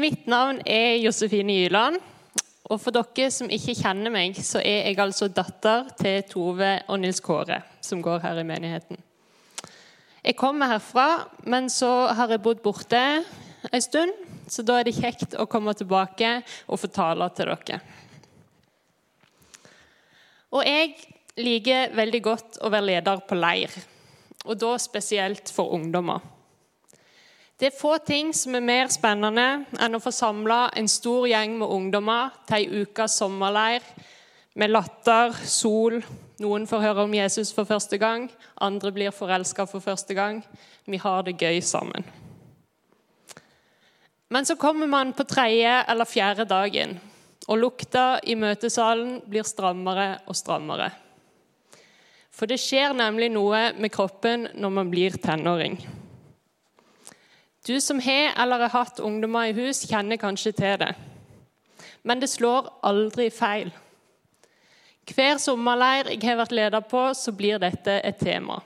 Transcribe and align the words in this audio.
Mitt 0.00 0.24
navn 0.30 0.62
er 0.64 0.94
Josefine 0.96 1.52
Gyland. 1.52 1.98
Og 2.70 2.78
for 2.80 2.94
dere 2.94 3.26
som 3.34 3.50
ikke 3.52 3.74
kjenner 3.76 4.12
meg, 4.14 4.38
så 4.40 4.62
er 4.62 4.86
jeg 4.86 4.96
altså 5.02 5.26
datter 5.28 5.90
til 5.98 6.22
Tove 6.30 6.70
og 6.88 7.00
Nils 7.02 7.20
Kåre, 7.20 7.58
som 7.84 8.00
går 8.00 8.22
her 8.22 8.40
i 8.40 8.46
menigheten. 8.46 8.96
Jeg 10.24 10.38
kommer 10.40 10.70
herfra, 10.72 11.26
men 11.44 11.68
så 11.68 11.90
har 12.16 12.32
jeg 12.32 12.40
bodd 12.46 12.62
borte 12.64 13.02
en 13.68 13.84
stund, 13.84 14.14
så 14.48 14.64
da 14.64 14.78
er 14.78 14.88
det 14.88 14.96
kjekt 14.96 15.36
å 15.36 15.48
komme 15.50 15.76
tilbake 15.76 16.32
og 16.70 16.80
få 16.80 16.88
tale 16.94 17.28
til 17.36 17.52
dere. 17.52 17.80
Og 20.56 20.64
jeg 20.64 20.96
liker 21.44 21.92
veldig 21.98 22.24
godt 22.24 22.60
å 22.64 22.72
være 22.72 22.88
leder 22.94 23.24
på 23.28 23.36
leir, 23.36 23.80
og 24.46 24.56
da 24.64 24.76
spesielt 24.80 25.52
for 25.52 25.76
ungdommer. 25.76 26.24
Det 27.60 27.66
er 27.68 27.76
få 27.76 27.98
ting 28.00 28.30
som 28.32 28.54
er 28.56 28.62
mer 28.64 28.88
spennende 28.88 29.66
enn 29.84 29.96
å 29.96 30.00
få 30.00 30.08
samla 30.16 30.70
en 30.80 30.86
stor 30.88 31.26
gjeng 31.28 31.58
med 31.60 31.68
ungdommer 31.68 32.30
til 32.48 32.56
ei 32.56 32.86
ukas 32.86 33.18
sommerleir 33.20 33.84
med 34.56 34.72
latter, 34.72 35.36
sol. 35.44 35.98
Noen 36.40 36.64
får 36.70 36.86
høre 36.86 37.04
om 37.04 37.18
Jesus 37.18 37.52
for 37.52 37.68
første 37.68 38.00
gang, 38.00 38.30
andre 38.56 38.94
blir 38.96 39.12
forelska 39.12 39.68
for 39.68 39.84
første 39.84 40.16
gang. 40.16 40.40
Vi 40.88 41.02
har 41.04 41.28
det 41.28 41.36
gøy 41.36 41.60
sammen. 41.60 42.08
Men 44.32 44.48
så 44.48 44.56
kommer 44.56 44.88
man 44.88 45.12
på 45.12 45.28
tredje 45.28 45.76
eller 45.84 46.08
fjerde 46.08 46.48
dagen, 46.48 46.96
og 47.44 47.60
lukta 47.60 48.22
i 48.24 48.40
møtesalen 48.40 49.18
blir 49.28 49.44
strammere 49.44 50.14
og 50.24 50.38
strammere. 50.38 50.88
For 52.32 52.48
det 52.48 52.62
skjer 52.64 52.96
nemlig 52.96 53.34
noe 53.36 53.66
med 53.76 53.92
kroppen 53.92 54.48
når 54.56 54.78
man 54.80 54.88
blir 54.88 55.20
tenåring. 55.20 55.76
Du 57.66 57.80
som 57.80 58.00
har 58.00 58.32
eller 58.40 58.58
har 58.58 58.72
hatt 58.72 59.00
ungdommer 59.00 59.50
i 59.50 59.52
hus, 59.52 59.84
kjenner 59.88 60.16
kanskje 60.16 60.52
til 60.56 60.78
det. 60.80 60.94
Men 62.02 62.20
det 62.20 62.30
slår 62.32 62.70
aldri 62.86 63.28
feil. 63.30 63.68
Hver 65.10 65.40
sommerleir 65.42 66.12
jeg 66.14 66.22
har 66.24 66.38
vært 66.38 66.54
leder 66.54 66.84
på, 66.86 67.02
så 67.14 67.32
blir 67.36 67.58
dette 67.60 67.98
et 68.06 68.20
tema. 68.20 68.60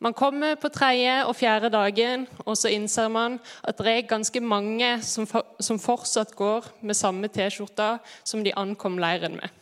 Man 0.00 0.14
kommer 0.16 0.54
på 0.56 0.70
tredje 0.72 1.26
og 1.28 1.36
fjerde 1.36 1.68
dagen, 1.68 2.24
og 2.46 2.56
så 2.56 2.70
innser 2.72 3.10
man 3.12 3.36
at 3.68 3.78
det 3.78 3.92
er 3.92 4.06
ganske 4.08 4.40
mange 4.40 4.94
som, 5.04 5.26
som 5.60 5.78
fortsatt 5.78 6.32
går 6.38 6.70
med 6.80 6.96
samme 6.96 7.28
T-skjorte 7.28 7.98
som 8.24 8.40
de 8.44 8.54
ankom 8.56 8.96
leiren 8.98 9.36
med. 9.36 9.52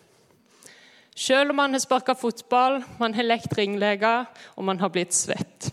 Selv 1.19 1.51
om 1.51 1.59
man 1.59 1.75
har 1.75 1.83
sparka 1.83 2.15
fotball, 2.15 2.79
man 3.01 3.19
har 3.19 3.27
lekt 3.27 3.59
ringleker 3.59 4.31
og 4.55 4.65
man 4.65 4.79
har 4.79 4.95
blitt 4.95 5.17
svett. 5.17 5.73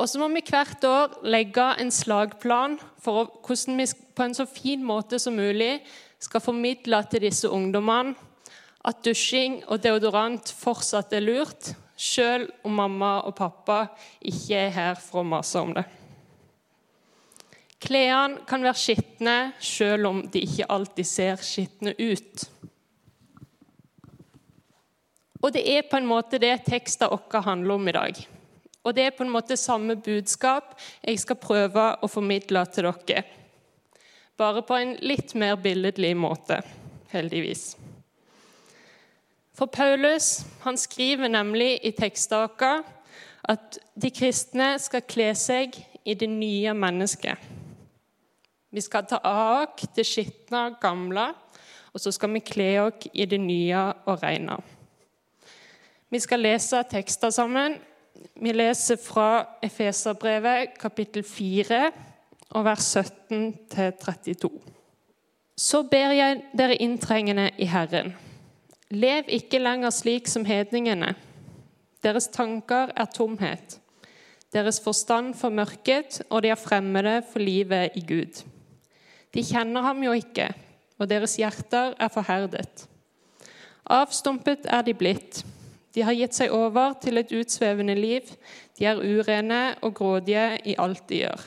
Og 0.00 0.08
så 0.08 0.20
må 0.20 0.30
vi 0.32 0.40
hvert 0.48 0.84
år 0.88 1.18
legge 1.28 1.66
en 1.82 1.90
slagplan 1.92 2.78
for 3.04 3.28
hvordan 3.44 3.76
vi 3.76 3.86
på 4.16 4.24
en 4.24 4.36
så 4.36 4.46
fin 4.48 4.80
måte 4.84 5.20
som 5.20 5.36
mulig 5.36 5.74
skal 6.20 6.40
formidle 6.40 7.02
til 7.12 7.26
disse 7.26 7.50
ungdommene 7.52 8.16
at 8.88 9.02
dusjing 9.04 9.58
og 9.68 9.82
deodorant 9.84 10.52
fortsatt 10.56 11.12
er 11.12 11.24
lurt, 11.24 11.74
selv 12.00 12.48
om 12.64 12.78
mamma 12.80 13.18
og 13.28 13.34
pappa 13.36 13.82
ikke 14.24 14.56
er 14.56 14.72
her 14.72 14.94
for 14.96 15.20
å 15.20 15.28
mase 15.28 15.60
om 15.60 15.74
det. 15.76 15.84
Klærne 17.80 18.46
kan 18.48 18.64
være 18.64 18.80
skitne 18.80 19.36
selv 19.60 20.08
om 20.08 20.24
de 20.32 20.40
ikke 20.46 20.68
alltid 20.72 21.08
ser 21.08 21.44
skitne 21.44 21.92
ut. 22.00 22.48
Og 25.40 25.52
det 25.52 25.64
er 25.76 25.88
på 25.88 26.00
en 26.00 26.08
måte 26.08 26.40
det 26.40 26.58
teksten 26.64 27.12
vår 27.12 27.44
handler 27.44 27.76
om 27.76 27.88
i 27.88 27.96
dag. 27.96 28.26
Og 28.84 28.96
det 28.96 29.04
er 29.04 29.16
på 29.16 29.26
en 29.26 29.32
måte 29.32 29.58
samme 29.60 29.96
budskap 30.00 30.72
jeg 31.04 31.20
skal 31.20 31.36
prøve 31.40 31.86
å 32.00 32.08
formidle 32.08 32.64
til 32.72 32.88
dere. 32.88 33.24
Bare 34.40 34.62
på 34.64 34.76
en 34.78 34.94
litt 35.04 35.34
mer 35.36 35.58
billedlig 35.60 36.14
måte, 36.16 36.62
heldigvis. 37.12 37.74
For 39.52 39.68
Paulus 39.68 40.46
han 40.62 40.78
skriver 40.80 41.28
nemlig 41.28 41.74
i 41.84 41.92
teksten 41.92 42.48
at 43.50 43.78
de 44.00 44.10
kristne 44.14 44.72
skal 44.80 45.04
kle 45.04 45.34
seg 45.36 45.76
i 46.08 46.14
det 46.16 46.30
nye 46.32 46.72
mennesket. 46.72 47.36
Vi 48.70 48.80
skal 48.80 49.04
ta 49.10 49.18
av 49.26 49.76
det 49.96 50.06
skitne 50.06 50.68
og 50.70 50.80
gamle, 50.80 51.26
og 51.92 52.00
så 52.00 52.12
skal 52.14 52.30
vi 52.36 52.44
kle 52.46 52.70
oss 52.86 53.08
i 53.12 53.26
det 53.26 53.40
nye 53.42 53.82
og 54.06 54.22
rene. 54.22 54.56
Vi 56.10 56.18
skal 56.22 56.40
lese 56.42 56.80
tekster 56.90 57.34
sammen, 57.34 57.76
vi 58.40 58.52
leser 58.52 58.96
fra 59.00 59.44
Efeserbrevet 59.62 60.76
kapittel 60.80 61.24
4 61.24 61.80
og 62.56 62.64
vers 62.66 62.96
17-32. 62.96 64.50
Så 65.60 65.82
ber 65.88 66.14
jeg 66.16 66.40
dere 66.56 66.78
inntrengende 66.80 67.50
i 67.60 67.68
Herren. 67.68 68.14
Lev 68.90 69.28
ikke 69.28 69.60
lenger 69.60 69.92
slik 69.94 70.28
som 70.28 70.44
hedningene. 70.48 71.12
Deres 72.02 72.30
tanker 72.32 72.90
er 72.96 73.12
tomhet. 73.12 73.76
Deres 74.50 74.80
forstand 74.82 75.34
formørket, 75.38 76.22
og 76.30 76.42
de 76.42 76.50
er 76.50 76.58
fremmede 76.58 77.20
for 77.32 77.38
livet 77.44 77.94
i 77.94 78.02
Gud. 78.08 78.40
De 79.34 79.44
kjenner 79.46 79.84
ham 79.84 80.02
jo 80.02 80.16
ikke, 80.16 80.48
og 80.98 81.10
deres 81.10 81.36
hjerter 81.38 81.94
er 82.00 82.10
forherdet. 82.10 82.86
Avstumpet 83.86 84.66
er 84.66 84.82
de 84.82 84.94
blitt 84.94 85.44
de 85.94 86.04
har 86.06 86.14
gitt 86.14 86.36
seg 86.36 86.52
over 86.54 86.94
til 87.02 87.18
et 87.18 87.32
utsvevende 87.34 87.96
liv. 87.98 88.28
De 88.78 88.86
er 88.86 89.00
urene 89.00 89.74
og 89.82 89.96
grådige 89.98 90.44
i 90.70 90.76
alt 90.78 91.02
de 91.10 91.24
gjør. 91.24 91.46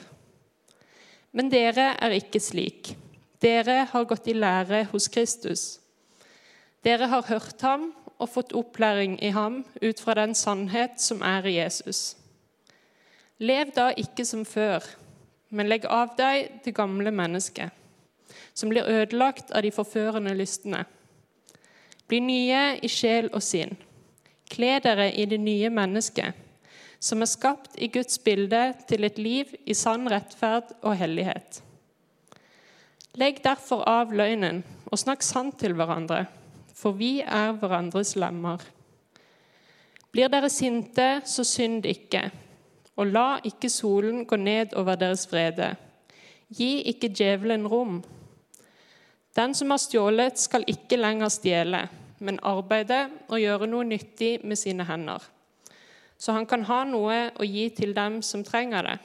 Men 1.34 1.50
dere 1.50 1.94
er 1.96 2.16
ikke 2.18 2.42
slik. 2.44 2.94
Dere 3.44 3.84
har 3.92 4.08
gått 4.08 4.28
i 4.28 4.36
lære 4.36 4.84
hos 4.92 5.08
Kristus. 5.12 5.64
Dere 6.84 7.08
har 7.08 7.24
hørt 7.30 7.62
ham 7.64 7.92
og 8.20 8.30
fått 8.30 8.54
opplæring 8.56 9.16
i 9.24 9.32
ham 9.36 9.64
ut 9.82 10.00
fra 10.00 10.16
den 10.20 10.36
sannhet 10.36 11.00
som 11.02 11.24
er 11.24 11.48
i 11.48 11.58
Jesus. 11.58 12.16
Lev 13.40 13.72
da 13.76 13.90
ikke 13.98 14.26
som 14.28 14.44
før, 14.46 14.84
men 15.50 15.68
legg 15.72 15.88
av 15.90 16.14
deg 16.18 16.62
det 16.64 16.76
gamle 16.76 17.12
mennesket, 17.12 17.72
som 18.54 18.72
blir 18.72 18.88
ødelagt 18.88 19.52
av 19.52 19.66
de 19.66 19.72
forførende 19.74 20.36
lystne. 20.38 20.84
Bli 22.08 22.20
nye 22.24 22.62
i 22.84 22.92
sjel 22.92 23.32
og 23.34 23.44
sinn. 23.44 23.74
Kle 24.54 24.78
dere 24.86 25.08
i 25.18 25.26
det 25.26 25.40
nye 25.42 25.70
mennesket, 25.74 26.36
som 27.02 27.24
er 27.26 27.30
skapt 27.32 27.74
i 27.82 27.90
Guds 27.90 28.20
bilde 28.22 28.62
til 28.88 29.06
et 29.08 29.18
liv 29.18 29.50
i 29.66 29.74
sann 29.74 30.06
rettferd 30.12 30.76
og 30.84 30.94
hellighet. 31.00 31.64
Legg 33.18 33.42
derfor 33.46 33.82
av 33.90 34.14
løgnen 34.14 34.62
og 34.92 35.02
snakk 35.02 35.26
sant 35.26 35.58
til 35.62 35.74
hverandre, 35.78 36.28
for 36.74 36.94
vi 36.98 37.16
er 37.26 37.56
hverandres 37.58 38.14
lemmer. 38.20 38.62
Blir 40.14 40.30
dere 40.30 40.52
sinte, 40.54 41.24
så 41.26 41.46
synd 41.46 41.88
ikke, 41.90 42.28
og 42.94 43.10
la 43.10 43.40
ikke 43.46 43.72
solen 43.74 44.22
gå 44.30 44.38
ned 44.38 44.78
over 44.78 45.00
deres 45.02 45.26
vrede. 45.32 45.72
Gi 46.54 46.84
ikke 46.94 47.10
djevelen 47.10 47.66
rom. 47.66 48.04
Den 49.34 49.58
som 49.58 49.74
har 49.74 49.82
stjålet, 49.82 50.38
skal 50.38 50.66
ikke 50.70 51.02
lenger 51.02 51.34
stjele 51.34 51.88
men 52.24 52.40
arbeide 52.42 53.06
og 53.28 53.42
gjøre 53.42 53.68
noe 53.70 53.86
nyttig 53.88 54.38
med 54.48 54.60
sine 54.60 54.88
hender, 54.88 55.22
så 56.18 56.36
han 56.38 56.48
kan 56.48 56.64
ha 56.70 56.84
noe 56.88 57.18
å 57.36 57.48
gi 57.48 57.68
til 57.76 57.94
dem 57.96 58.22
som 58.24 58.46
trenger 58.48 58.88
det. 58.88 58.98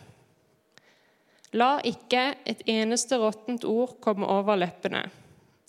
La 1.56 1.78
ikke 1.86 2.34
et 2.46 2.62
eneste 2.68 3.16
råttent 3.18 3.64
ord 3.64 3.96
komme 4.04 4.28
over 4.28 4.58
leppene. 4.60 5.06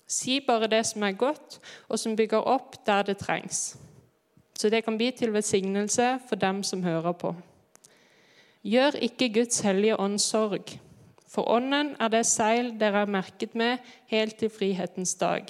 Si 0.10 0.40
bare 0.44 0.68
det 0.68 0.82
som 0.90 1.06
er 1.06 1.16
godt, 1.16 1.60
og 1.88 2.00
som 2.02 2.18
bygger 2.18 2.48
opp 2.50 2.80
der 2.86 3.06
det 3.08 3.20
trengs, 3.22 3.78
så 4.60 4.70
det 4.70 4.84
kan 4.84 4.98
bli 4.98 5.12
til 5.16 5.32
velsignelse 5.32 6.18
for 6.28 6.36
dem 6.36 6.64
som 6.68 6.84
hører 6.84 7.14
på. 7.16 7.32
Gjør 8.66 8.98
ikke 9.06 9.30
Guds 9.38 9.62
hellige 9.64 9.96
ånd 9.96 10.20
sorg, 10.20 10.74
for 11.30 11.48
ånden 11.48 11.94
er 12.02 12.12
det 12.12 12.26
seil 12.28 12.74
dere 12.82 13.06
er 13.06 13.14
merket 13.14 13.54
med 13.56 13.78
helt 14.12 14.36
til 14.42 14.52
frihetens 14.52 15.14
dag. 15.16 15.46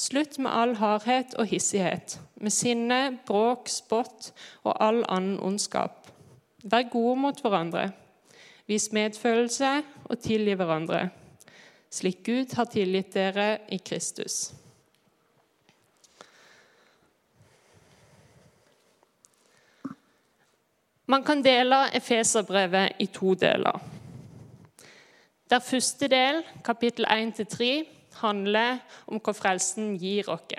Slutt 0.00 0.38
med 0.40 0.48
all 0.56 0.70
hardhet 0.80 1.34
og 1.36 1.50
hissighet, 1.50 2.14
med 2.40 2.54
sinne, 2.56 3.18
bråk, 3.28 3.68
spott 3.68 4.30
og 4.64 4.72
all 4.80 5.02
annen 5.12 5.36
ondskap. 5.44 6.08
Vær 6.64 6.86
gode 6.88 7.18
mot 7.20 7.42
hverandre. 7.44 7.90
Vis 8.70 8.88
medfølelse 8.96 9.82
og 10.06 10.22
tilgi 10.24 10.54
hverandre, 10.56 11.02
slik 11.92 12.22
Gud 12.24 12.56
har 12.56 12.70
tilgitt 12.72 13.12
dere 13.12 13.50
i 13.68 13.80
Kristus. 13.84 14.54
Man 21.10 21.26
kan 21.26 21.44
dele 21.44 21.88
Efeserbrevet 21.92 23.02
i 23.02 23.10
to 23.12 23.34
deler. 23.34 23.80
Der 25.50 25.58
første 25.58 26.08
del, 26.08 26.44
kapittel 26.64 27.04
1-3, 27.04 27.99
handler 28.20 28.80
om 29.06 29.20
hva 29.20 29.34
frelsen 29.36 29.96
gir 30.00 30.28
oss. 30.32 30.54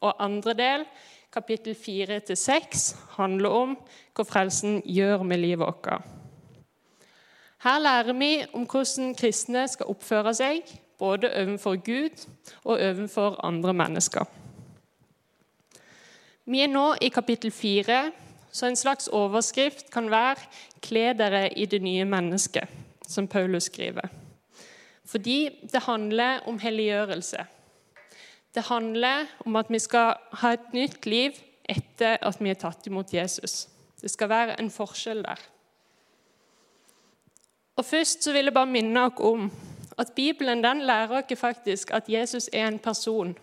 Og 0.00 0.16
andre 0.22 0.54
del, 0.56 0.86
kapittel 1.32 1.76
4-6, 1.76 2.86
handler 3.18 3.54
om 3.54 3.76
hva 4.16 4.26
frelsen 4.26 4.80
gjør 4.84 5.24
med 5.26 5.42
livet 5.42 5.66
vårt. 5.66 6.02
Her 7.60 7.78
lærer 7.78 8.16
vi 8.16 8.32
om 8.56 8.64
hvordan 8.64 9.14
kristne 9.14 9.66
skal 9.68 9.90
oppføre 9.92 10.32
seg, 10.34 10.64
både 11.00 11.28
overfor 11.42 11.76
Gud 11.84 12.24
og 12.64 12.78
overfor 12.78 13.36
andre 13.44 13.74
mennesker. 13.76 14.24
Vi 16.50 16.62
er 16.64 16.72
nå 16.72 16.94
i 17.04 17.12
kapittel 17.12 17.52
4, 17.52 18.00
så 18.50 18.66
en 18.66 18.76
slags 18.76 19.08
overskrift 19.08 19.90
kan 19.92 20.10
være 20.10 20.40
'Kle 20.82 21.12
dere 21.18 21.58
i 21.58 21.64
det 21.64 21.82
nye 21.82 22.04
mennesket', 22.04 22.68
som 23.08 23.28
Paulus 23.28 23.64
skriver. 23.64 24.08
Fordi 25.10 25.50
det 25.72 25.82
handler 25.82 26.44
om 26.46 26.58
helliggjørelse. 26.58 27.44
Det 28.54 28.62
handler 28.62 29.26
om 29.46 29.56
at 29.56 29.70
vi 29.70 29.78
skal 29.78 30.14
ha 30.42 30.52
et 30.54 30.72
nytt 30.74 31.06
liv 31.06 31.38
etter 31.70 32.18
at 32.22 32.38
vi 32.42 32.50
er 32.50 32.58
tatt 32.58 32.86
imot 32.86 33.14
Jesus. 33.14 33.66
Det 34.00 34.10
skal 34.10 34.30
være 34.30 34.56
en 34.60 34.70
forskjell 34.70 35.22
der. 35.26 35.42
Og 37.76 37.84
Først 37.84 38.24
så 38.24 38.32
vil 38.32 38.50
jeg 38.50 38.54
bare 38.54 38.70
minne 38.70 38.94
dere 39.00 39.30
om 39.32 39.50
at 39.98 40.12
Bibelen 40.16 40.64
den 40.64 40.82
lærer 40.86 41.22
oss 41.22 41.40
faktisk 41.40 41.90
at 41.96 42.08
Jesus 42.08 42.48
er 42.52 42.68
en 42.68 42.78
person. 42.78 43.34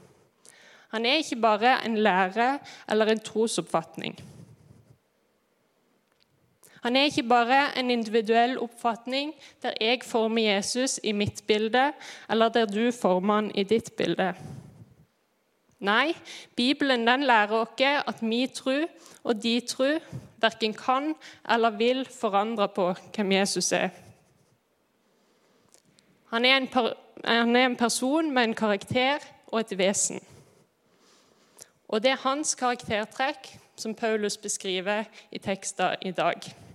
Han 0.89 1.05
er 1.05 1.19
ikke 1.21 1.35
bare 1.41 1.85
en 1.85 1.97
lære 1.97 2.59
eller 2.89 3.05
en 3.11 3.19
trosoppfatning. 3.19 4.15
Han 6.88 6.95
er 6.95 7.10
ikke 7.10 7.24
bare 7.28 7.80
en 7.80 7.89
individuell 7.92 8.54
oppfatning 8.63 9.34
der 9.62 9.74
jeg 9.81 10.06
former 10.07 10.42
Jesus 10.42 11.00
i 11.04 11.12
mitt 11.12 11.42
bilde, 11.48 11.92
eller 12.30 12.50
der 12.50 12.66
du 12.66 12.92
former 12.95 13.36
han 13.36 13.50
i 13.56 13.63
ditt 13.68 13.89
bilde. 13.98 14.30
Nei, 15.80 16.16
Bibelen 16.56 17.04
den 17.07 17.25
lærer 17.28 17.51
oss 17.51 17.81
at 17.84 18.22
min 18.22 18.48
tro 18.50 18.86
og 19.24 19.44
de 19.44 19.60
tro 19.60 20.00
verken 20.39 20.74
kan 20.74 21.12
eller 21.50 21.69
vil 21.69 22.06
forandre 22.22 22.68
på 22.68 22.94
hvem 23.16 23.31
Jesus 23.31 23.72
er. 23.72 23.89
Han 26.31 26.45
er, 26.45 26.57
en, 26.57 26.69
han 27.25 27.56
er 27.56 27.66
en 27.66 27.75
person 27.75 28.31
med 28.31 28.44
en 28.44 28.56
karakter 28.56 29.19
og 29.48 29.60
et 29.60 29.78
vesen. 29.78 30.24
Og 31.88 32.04
det 32.04 32.12
er 32.12 32.24
hans 32.24 32.56
karaktertrekk 32.56 33.60
som 33.75 33.95
Paulus 33.95 34.38
beskriver 34.38 35.04
i 35.31 35.38
tekster 35.38 35.95
i 36.01 36.12
dag. 36.12 36.66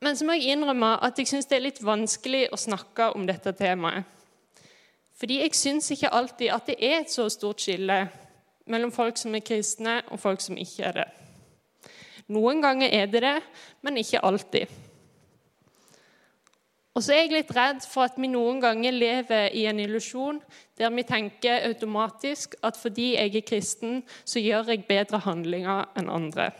Men 0.00 0.16
så 0.16 0.26
må 0.26 0.36
jeg 0.36 0.54
innrømme 0.54 0.92
at 1.02 1.18
jeg 1.18 1.30
syns 1.30 1.48
det 1.50 1.58
er 1.58 1.66
litt 1.66 1.82
vanskelig 1.82 2.46
å 2.54 2.60
snakke 2.60 3.10
om 3.16 3.26
dette 3.26 3.52
temaet. 3.58 4.06
Fordi 5.18 5.40
jeg 5.40 5.56
syns 5.58 5.90
ikke 5.90 6.12
alltid 6.14 6.52
at 6.54 6.68
det 6.70 6.76
er 6.78 7.00
et 7.00 7.10
så 7.10 7.26
stort 7.32 7.64
skille 7.64 8.04
mellom 8.70 8.92
folk 8.94 9.18
som 9.18 9.34
er 9.34 9.42
kristne, 9.42 10.02
og 10.12 10.20
folk 10.22 10.44
som 10.44 10.58
ikke 10.60 10.84
er 10.86 11.00
det. 11.00 11.08
Noen 12.30 12.60
ganger 12.62 12.92
er 12.92 13.08
det 13.10 13.24
det, 13.24 13.38
men 13.82 13.98
ikke 13.98 14.22
alltid. 14.22 14.68
Og 16.94 17.02
så 17.02 17.14
er 17.14 17.24
jeg 17.24 17.34
litt 17.36 17.50
redd 17.54 17.84
for 17.86 18.08
at 18.08 18.16
vi 18.18 18.26
noen 18.30 18.58
ganger 18.62 18.94
lever 18.94 19.52
i 19.54 19.68
en 19.70 19.78
illusjon 19.78 20.40
der 20.78 20.90
vi 20.94 21.04
tenker 21.06 21.66
automatisk 21.68 22.56
at 22.66 22.78
fordi 22.78 23.12
jeg 23.12 23.36
er 23.38 23.46
kristen, 23.46 24.00
så 24.26 24.42
gjør 24.42 24.72
jeg 24.72 24.86
bedre 24.88 25.20
handlinger 25.22 25.86
enn 25.98 26.10
andre. 26.10 26.50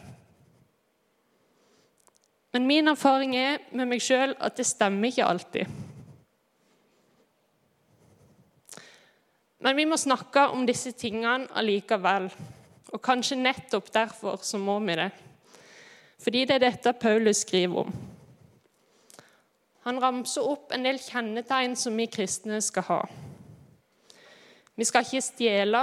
Men 2.52 2.66
min 2.66 2.88
erfaring 2.88 3.36
er 3.36 3.60
med 3.76 3.90
meg 3.90 4.02
sjøl 4.02 4.32
at 4.40 4.56
det 4.56 4.66
stemmer 4.66 5.10
ikke 5.10 5.26
alltid. 5.28 5.66
Men 9.58 9.76
vi 9.76 9.84
må 9.90 9.98
snakke 9.98 10.46
om 10.54 10.64
disse 10.66 10.94
tingene 10.96 11.48
allikevel. 11.58 12.30
Og 12.94 13.02
kanskje 13.04 13.36
nettopp 13.36 13.90
derfor 13.92 14.38
så 14.42 14.60
må 14.60 14.78
vi 14.86 14.96
det. 14.96 15.10
Fordi 16.22 16.44
det 16.48 16.56
er 16.56 16.64
dette 16.70 16.94
Paulus 16.96 17.44
skriver 17.44 17.84
om. 17.84 17.92
Han 19.86 20.00
ramser 20.02 20.44
opp 20.44 20.72
en 20.72 20.84
del 20.84 20.98
kjennetegn 21.00 21.76
som 21.78 21.96
vi 21.96 22.08
kristne 22.10 22.60
skal 22.64 22.86
ha. 22.88 23.00
Vi 24.78 24.86
skal 24.86 25.06
ikke 25.06 25.24
stjele, 25.24 25.80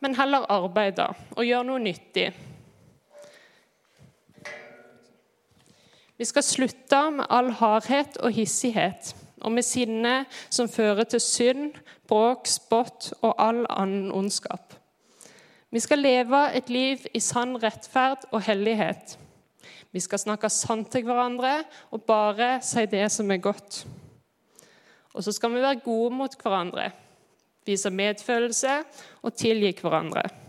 men 0.00 0.14
heller 0.16 0.46
arbeide 0.50 1.08
og 1.36 1.44
gjøre 1.44 1.66
noe 1.68 1.82
nyttig. 1.82 2.30
Vi 6.18 6.26
skal 6.26 6.42
slutte 6.42 7.02
med 7.14 7.28
all 7.30 7.52
hardhet 7.60 8.16
og 8.26 8.34
hissighet 8.34 9.14
og 9.38 9.52
med 9.54 9.62
sinne 9.62 10.24
som 10.50 10.66
fører 10.68 11.06
til 11.06 11.22
synd, 11.22 11.76
bråk, 12.10 12.48
spott 12.50 13.12
og 13.20 13.36
all 13.38 13.62
annen 13.70 14.10
ondskap. 14.10 14.74
Vi 15.70 15.80
skal 15.84 16.02
leve 16.02 16.40
et 16.56 16.70
liv 16.72 17.04
i 17.14 17.20
sann 17.20 17.54
rettferd 17.62 18.24
og 18.32 18.42
hellighet. 18.42 19.18
Vi 19.92 20.00
skal 20.00 20.18
snakke 20.18 20.50
sant 20.50 20.90
til 20.92 21.04
hverandre 21.06 21.60
og 21.94 22.02
bare 22.08 22.58
si 22.66 22.86
det 22.90 23.06
som 23.12 23.30
er 23.30 23.44
godt. 23.44 23.84
Og 25.14 25.24
så 25.24 25.32
skal 25.32 25.54
vi 25.54 25.62
være 25.62 25.84
gode 25.84 26.14
mot 26.14 26.34
hverandre, 26.42 26.90
vise 27.66 27.90
medfølelse 27.90 28.80
og 29.22 29.34
tilgi 29.38 29.76
hverandre. 29.80 30.47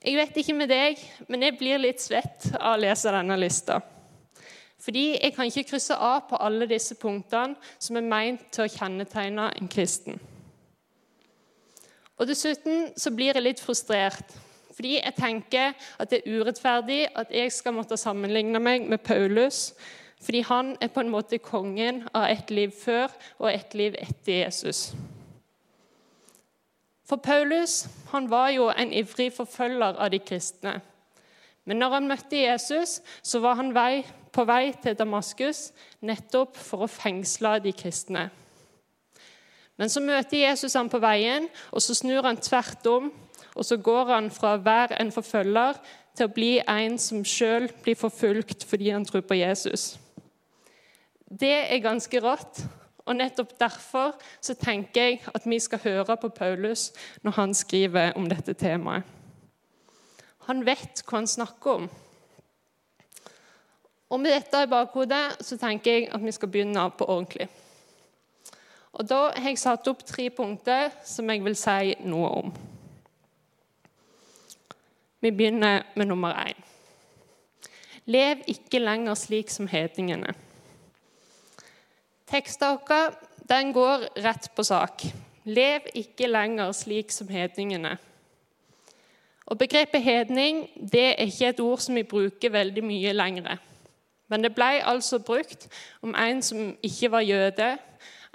Jeg 0.00 0.16
vet 0.16 0.36
ikke 0.40 0.56
med 0.56 0.70
deg, 0.72 1.00
men 1.28 1.42
jeg 1.44 1.58
blir 1.60 1.80
litt 1.80 2.00
svett 2.00 2.46
av 2.56 2.78
å 2.78 2.80
lese 2.80 3.12
denne 3.12 3.36
lista. 3.36 3.82
Fordi 4.80 5.18
jeg 5.18 5.34
kan 5.36 5.50
ikke 5.50 5.66
krysse 5.74 5.92
av 5.92 6.22
på 6.30 6.38
alle 6.40 6.68
disse 6.70 6.96
punktene 6.96 7.58
som 7.76 7.98
er 8.00 8.06
meint 8.08 8.46
til 8.48 8.64
å 8.64 8.72
kjennetegne 8.72 9.50
en 9.60 9.68
kristen. 9.68 10.16
Og 12.16 12.28
Dessuten 12.28 12.88
så 13.00 13.12
blir 13.12 13.36
jeg 13.36 13.44
litt 13.44 13.60
frustrert, 13.60 14.32
fordi 14.72 14.96
jeg 14.96 15.16
tenker 15.18 15.76
at 16.00 16.08
det 16.12 16.22
er 16.22 16.40
urettferdig 16.40 17.02
at 17.20 17.32
jeg 17.36 17.52
skal 17.52 17.76
måtte 17.76 18.00
sammenligne 18.00 18.60
meg 18.60 18.88
med 18.88 19.04
Paulus, 19.04 19.74
fordi 20.20 20.40
han 20.48 20.74
er 20.80 20.92
på 20.92 21.04
en 21.04 21.12
måte 21.12 21.40
kongen 21.44 22.06
av 22.16 22.30
et 22.32 22.52
liv 22.52 22.72
før 22.72 23.12
og 23.38 23.50
et 23.52 23.76
liv 23.76 23.96
etter 24.00 24.46
Jesus. 24.46 24.90
For 27.10 27.18
Paulus 27.18 27.88
han 28.12 28.28
var 28.30 28.52
jo 28.54 28.68
en 28.70 28.92
ivrig 28.94 29.32
forfølger 29.34 29.98
av 29.98 30.12
de 30.12 30.20
kristne. 30.22 30.76
Men 31.66 31.82
når 31.82 31.96
han 31.96 32.06
møtte 32.06 32.38
Jesus, 32.38 33.00
så 33.22 33.40
var 33.42 33.56
han 33.58 33.72
vei, 33.74 34.04
på 34.30 34.44
vei 34.46 34.70
til 34.82 34.94
Damaskus 34.94 35.72
nettopp 36.06 36.54
for 36.54 36.86
å 36.86 36.90
fengsle 36.90 37.56
de 37.64 37.72
kristne. 37.74 38.28
Men 39.74 39.90
så 39.90 40.02
møter 40.04 40.44
Jesus 40.44 40.76
ham 40.78 40.90
på 40.92 41.00
veien, 41.02 41.48
og 41.74 41.82
så 41.82 41.96
snur 41.98 42.28
han 42.28 42.38
tvert 42.38 42.86
om. 42.86 43.10
Og 43.58 43.66
så 43.66 43.80
går 43.82 44.12
han 44.14 44.30
fra 44.30 44.54
å 44.54 44.62
være 44.62 45.00
en 45.02 45.10
forfølger 45.10 45.80
til 46.14 46.28
å 46.28 46.34
bli 46.34 46.52
en 46.62 46.98
som 47.02 47.24
sjøl 47.26 47.66
blir 47.82 47.98
forfulgt 47.98 48.62
fordi 48.70 48.92
han 48.94 49.06
tror 49.08 49.26
på 49.26 49.40
Jesus. 49.40 49.96
Det 51.26 51.56
er 51.74 51.82
ganske 51.82 52.22
rått, 52.22 52.62
og 53.06 53.16
Nettopp 53.16 53.54
derfor 53.60 54.12
så 54.40 54.54
tenker 54.54 55.02
jeg 55.02 55.22
at 55.34 55.46
vi 55.48 55.58
skal 55.58 55.82
høre 55.84 56.16
på 56.20 56.28
Paulus 56.28 56.90
når 57.22 57.36
han 57.38 57.54
skriver 57.54 58.12
om 58.16 58.28
dette 58.28 58.54
temaet. 58.54 59.02
Han 60.48 60.64
vet 60.66 61.02
hva 61.06 61.20
han 61.20 61.28
snakker 61.30 61.82
om. 61.82 61.90
Og 64.10 64.20
Med 64.20 64.32
dette 64.34 64.62
i 64.64 64.70
bakhodet 64.70 65.44
så 65.46 65.56
tenker 65.58 65.92
jeg 65.92 66.08
at 66.10 66.22
vi 66.24 66.32
skal 66.34 66.50
begynne 66.50 66.88
på 66.98 67.06
ordentlig. 67.06 67.48
Og 68.92 69.06
Da 69.08 69.20
har 69.36 69.48
jeg 69.48 69.58
satt 69.58 69.86
opp 69.88 70.02
tre 70.04 70.30
punkter 70.30 70.90
som 71.06 71.30
jeg 71.30 71.44
vil 71.44 71.56
si 71.56 71.94
noe 72.02 72.32
om. 72.42 72.52
Vi 75.20 75.30
begynner 75.30 75.84
med 75.94 76.06
nummer 76.06 76.34
én. 76.34 76.58
Lev 78.06 78.42
ikke 78.48 78.80
lenger 78.80 79.14
slik 79.14 79.50
som 79.50 79.68
hedningene. 79.68 80.34
Teksten 82.30 82.78
vår 82.88 83.16
den 83.50 83.72
går 83.72 84.06
rett 84.22 84.50
på 84.54 84.62
sak. 84.62 85.02
Lev 85.44 85.88
ikke 85.94 86.28
lenger 86.30 86.72
slik 86.72 87.10
som 87.10 87.28
hedningene. 87.28 87.96
Og 89.50 89.58
Begrepet 89.58 90.02
hedning 90.02 90.68
det 90.92 91.06
er 91.08 91.26
ikke 91.26 91.48
et 91.48 91.60
ord 91.60 91.78
som 91.82 91.94
vi 91.98 92.02
bruker 92.06 92.52
veldig 92.54 92.84
mye 92.86 93.12
lenger. 93.12 93.56
Men 94.28 94.44
det 94.44 94.54
ble 94.54 94.78
altså 94.86 95.18
brukt 95.18 95.66
om 96.02 96.14
en 96.14 96.42
som 96.42 96.76
ikke 96.82 97.10
var 97.10 97.26
jøde, 97.26 97.78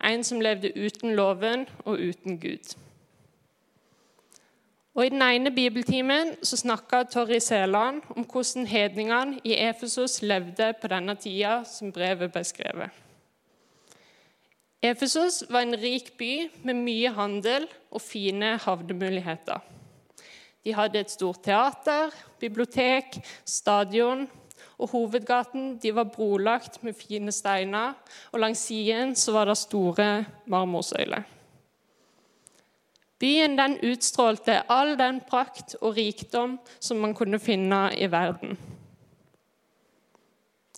en 0.03 0.23
som 0.23 0.41
levde 0.43 0.73
uten 0.75 1.15
loven 1.15 1.63
og 1.85 1.93
uten 1.93 2.39
Gud. 2.39 2.75
Og 4.95 5.05
I 5.05 5.09
den 5.09 5.21
ene 5.21 5.51
bibeltimen 5.55 6.35
så 6.43 6.57
snakka 6.57 7.03
Torry 7.03 7.39
Seland 7.39 8.01
om 8.09 8.23
hvordan 8.23 8.67
hedningene 8.67 9.39
i 9.43 9.55
Efesos 9.55 10.21
levde 10.21 10.73
på 10.81 10.87
denne 10.87 11.15
tida 11.15 11.63
som 11.63 11.91
brevet 11.91 12.31
ble 12.31 12.43
skrevet. 12.43 13.04
Efesos 14.83 15.43
var 15.49 15.65
en 15.65 15.77
rik 15.79 16.13
by 16.17 16.49
med 16.63 16.77
mye 16.77 17.11
handel 17.15 17.67
og 17.91 18.01
fine 18.01 18.55
havnemuligheter. 18.61 19.61
De 20.65 20.73
hadde 20.73 20.99
et 20.99 21.11
stort 21.13 21.43
teater, 21.45 22.13
bibliotek, 22.41 23.19
stadion, 23.45 24.25
og 24.77 24.89
hovedgaten 24.91 25.79
var 25.93 26.09
brolagt 26.11 26.83
med 26.83 26.93
fine 26.93 27.31
steiner, 27.31 27.93
og 28.31 28.39
langs 28.39 28.59
siden 28.59 29.15
var 29.33 29.45
det 29.45 29.57
store 29.57 30.25
marmorsøyler. 30.45 31.23
Byen 33.19 33.55
den 33.57 33.77
utstrålte 33.91 34.63
all 34.69 34.97
den 34.99 35.21
prakt 35.29 35.77
og 35.81 35.95
rikdom 35.95 36.57
som 36.79 36.97
man 36.97 37.13
kunne 37.15 37.39
finne 37.39 37.87
i 37.97 38.11
verden. 38.11 38.57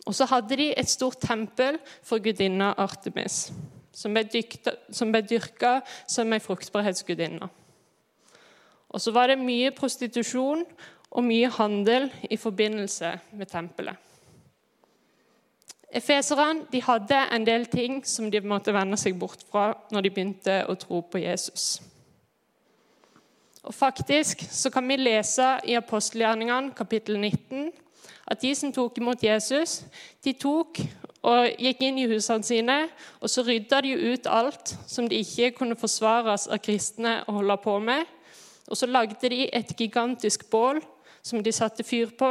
Og 0.05 0.15
så 0.15 0.25
hadde 0.25 0.55
de 0.55 0.69
et 0.77 0.89
stort 0.89 1.17
tempel 1.19 1.79
for 2.03 2.21
gudinna 2.23 2.73
Artemis, 2.77 3.51
som 3.97 4.13
ble, 4.13 4.25
dykta, 4.29 4.75
som 4.93 5.11
ble 5.13 5.23
dyrka 5.25 5.79
som 6.05 6.33
ei 6.33 6.43
fruktbarhetsgudinne. 6.43 7.49
Og 8.87 9.03
så 9.03 9.11
var 9.11 9.31
det 9.31 9.41
mye 9.41 9.73
prostitusjon 9.75 10.63
og 11.09 11.25
mye 11.25 11.49
handel 11.57 12.11
i 12.29 12.37
forbindelse 12.37 13.15
med 13.35 13.49
tempelet. 13.51 13.97
Efeserne 15.97 16.81
hadde 16.83 17.19
en 17.31 17.45
del 17.47 17.65
ting 17.71 18.01
som 18.05 18.27
de 18.31 18.41
måtte 18.43 18.73
vende 18.75 18.99
seg 18.99 19.15
bort 19.19 19.43
fra 19.49 19.71
når 19.91 20.03
de 20.03 20.11
begynte 20.13 20.57
å 20.67 20.75
tro 20.79 20.99
på 21.01 21.21
Jesus. 21.23 21.77
Og 23.67 23.75
faktisk 23.75 24.43
så 24.51 24.69
kan 24.71 24.87
vi 24.87 24.99
lese 24.99 25.47
i 25.67 25.75
apostelgjerningene 25.79 26.75
kapittel 26.75 27.17
19 27.19 27.71
at 28.27 28.43
de 28.43 28.51
som 28.55 28.71
tok 28.75 28.99
imot 28.99 29.23
Jesus, 29.23 29.81
de 30.23 30.35
tok 30.35 30.79
og 31.27 31.59
gikk 31.59 31.81
inn 31.83 31.97
i 31.99 32.07
husene 32.07 32.45
sine, 32.45 32.75
og 33.19 33.31
så 33.31 33.43
rydda 33.43 33.81
de 33.83 33.95
ut 34.13 34.29
alt 34.31 34.75
som 34.87 35.09
de 35.09 35.19
ikke 35.23 35.51
kunne 35.57 35.79
forsvares 35.79 36.47
av 36.47 36.61
kristne 36.63 37.19
å 37.27 37.39
holde 37.39 37.57
på 37.63 37.73
med. 37.83 38.05
Og 38.67 38.79
så 38.79 38.87
lagde 38.87 39.31
de 39.31 39.47
et 39.51 39.73
gigantisk 39.75 40.47
bål 40.51 40.79
som 41.25 41.43
de 41.43 41.51
satte 41.51 41.83
fyr 41.83 42.13
på, 42.15 42.29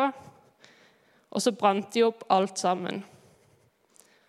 og 1.29 1.43
så 1.43 1.53
brant 1.53 1.91
de 1.93 2.07
opp 2.07 2.25
alt 2.33 2.57
sammen. 2.61 3.03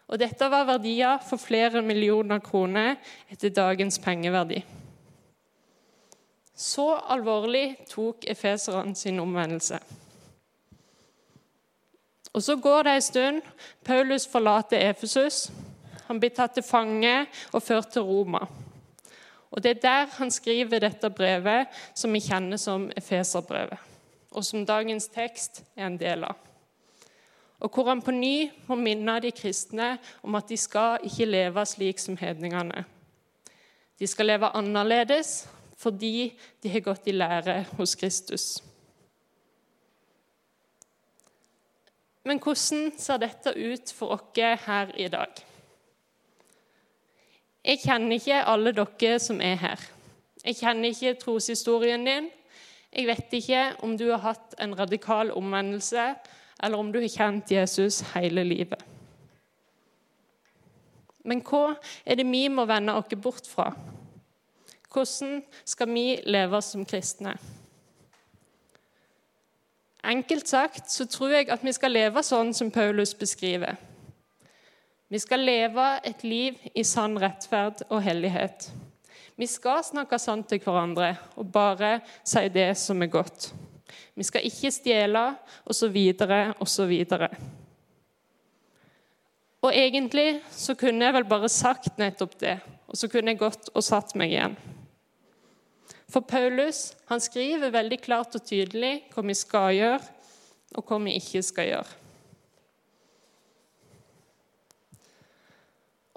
Og 0.07 0.19
dette 0.19 0.47
var 0.51 0.67
verdier 0.67 1.19
for 1.27 1.39
flere 1.39 1.81
millioner 1.83 2.39
kroner 2.43 2.95
etter 3.31 3.51
dagens 3.51 3.99
pengeverdi. 4.03 4.61
Så 6.57 6.89
alvorlig 7.13 7.75
tok 7.91 8.25
efeserne 8.31 8.95
sin 8.97 9.19
omvendelse. 9.21 9.79
Og 12.37 12.43
Så 12.43 12.55
går 12.55 12.83
det 12.83 12.91
en 12.95 13.01
stund. 13.01 13.41
Paulus 13.83 14.27
forlater 14.27 14.89
Efesus. 14.89 15.51
Han 16.05 16.19
blir 16.19 16.29
tatt 16.29 16.53
til 16.53 16.63
fange 16.63 17.25
og 17.49 17.63
ført 17.63 17.89
til 17.91 18.05
Roma. 18.05 18.43
Og 19.51 19.63
Det 19.63 19.71
er 19.71 19.81
der 19.81 20.11
han 20.19 20.31
skriver 20.31 20.79
dette 20.79 21.09
brevet, 21.09 21.65
som 21.95 22.13
vi 22.13 22.19
kjenner 22.21 22.57
som 22.61 22.91
Efeserbrevet, 22.97 23.79
og 24.31 24.45
som 24.45 24.65
dagens 24.65 25.07
tekst 25.07 25.63
er 25.75 25.87
en 25.87 25.97
del 25.97 26.23
av. 26.23 26.35
Og 27.59 27.73
hvor 27.73 27.89
han 27.89 28.05
på 28.05 28.11
ny 28.11 28.51
må 28.67 28.75
minne 28.75 29.17
de 29.19 29.31
kristne 29.31 29.97
om 30.21 30.35
at 30.35 30.49
de 30.49 30.57
skal 30.57 31.01
ikke 31.03 31.25
leve 31.25 31.65
slik 31.65 31.99
som 31.99 32.17
hedningene. 32.17 32.85
De 33.99 34.07
skal 34.07 34.29
leve 34.29 34.53
annerledes 34.53 35.47
fordi 35.77 36.37
de 36.63 36.69
har 36.69 36.85
gått 36.85 37.07
i 37.07 37.17
lære 37.17 37.63
hos 37.77 37.95
Kristus. 37.95 38.61
Men 42.27 42.41
hvordan 42.43 42.89
ser 42.99 43.21
dette 43.23 43.53
ut 43.55 43.91
for 43.95 44.17
oss 44.17 44.65
her 44.65 44.91
i 44.99 45.07
dag? 45.07 45.43
Jeg 47.63 47.79
kjenner 47.83 48.17
ikke 48.17 48.41
alle 48.51 48.73
dere 48.75 49.19
som 49.19 49.39
er 49.41 49.55
her. 49.61 49.85
Jeg 50.43 50.59
kjenner 50.59 50.91
ikke 50.91 51.13
troshistorien 51.21 52.03
din. 52.07 52.29
Jeg 52.91 53.07
vet 53.07 53.33
ikke 53.39 53.63
om 53.83 53.95
du 53.99 54.09
har 54.09 54.23
hatt 54.23 54.55
en 54.59 54.75
radikal 54.79 55.31
omvendelse 55.31 56.13
eller 56.63 56.77
om 56.77 56.91
du 56.91 56.99
har 56.99 57.11
kjent 57.11 57.51
Jesus 57.51 58.01
hele 58.13 58.43
livet. 58.43 58.83
Men 61.27 61.43
hva 61.43 61.75
er 62.05 62.19
det 62.19 62.27
vi 62.27 62.47
må 62.49 62.65
vende 62.67 62.95
oss 62.95 63.15
bort 63.23 63.47
fra? 63.47 63.71
Hvordan 64.91 65.43
skal 65.67 65.91
vi 65.91 66.07
leve 66.25 66.61
som 66.63 66.85
kristne? 66.87 67.35
Enkelt 70.07 70.47
sagt 70.47 70.91
så 70.91 71.05
tror 71.05 71.33
jeg 71.35 71.49
at 71.51 71.63
vi 71.65 71.73
skal 71.75 71.91
leve 71.91 72.23
sånn 72.23 72.53
som 72.55 72.71
Paulus 72.71 73.11
beskriver. 73.17 73.75
Vi 75.11 75.19
skal 75.19 75.43
leve 75.43 75.85
et 76.07 76.23
liv 76.23 76.55
i 76.75 76.83
sann 76.87 77.17
rettferd 77.19 77.83
og 77.89 78.01
hellighet. 78.03 78.69
Vi 79.35 79.47
skal 79.47 79.83
snakke 79.83 80.19
sant 80.19 80.47
til 80.49 80.61
hverandre 80.63 81.13
og 81.35 81.51
bare 81.51 81.99
si 82.23 82.47
det 82.51 82.71
som 82.79 83.03
er 83.03 83.11
godt. 83.11 83.51
Vi 84.17 84.25
skal 84.25 84.47
ikke 84.47 84.71
stjele, 84.73 85.25
osv., 85.67 85.99
osv. 86.63 86.93
Og 89.61 89.69
egentlig 89.73 90.39
så 90.51 90.75
kunne 90.79 91.05
jeg 91.05 91.17
vel 91.19 91.27
bare 91.29 91.51
sagt 91.51 91.99
nettopp 91.99 92.39
det, 92.39 92.57
og 92.87 92.97
så 92.97 93.11
kunne 93.11 93.35
jeg 93.35 93.43
gått 93.43 93.69
og 93.75 93.83
satt 93.85 94.15
meg 94.15 94.33
igjen. 94.33 94.57
For 96.07 96.23
Paulus 96.23 96.93
han 97.09 97.21
skriver 97.23 97.73
veldig 97.73 97.99
klart 98.03 98.35
og 98.37 98.43
tydelig 98.47 99.09
hva 99.11 99.23
vi 99.27 99.35
skal 99.35 99.73
gjøre, 99.75 100.13
og 100.77 100.83
hva 100.87 100.99
vi 101.03 101.15
ikke 101.19 101.41
skal 101.43 101.71
gjøre. 101.71 102.03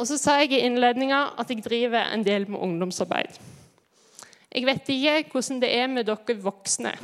Og 0.01 0.09
så 0.09 0.17
sa 0.17 0.39
jeg 0.41 0.55
i 0.57 0.63
innledninga 0.65 1.35
at 1.39 1.51
jeg 1.53 1.65
driver 1.65 2.09
en 2.09 2.23
del 2.25 2.47
med 2.49 2.63
ungdomsarbeid. 2.65 3.35
Jeg 4.51 4.67
vet 4.67 4.89
ikke 4.95 5.35
hvordan 5.35 5.61
det 5.63 5.73
er 5.77 5.91
med 5.91 6.09
dere 6.09 6.39
voksne, 6.43 6.95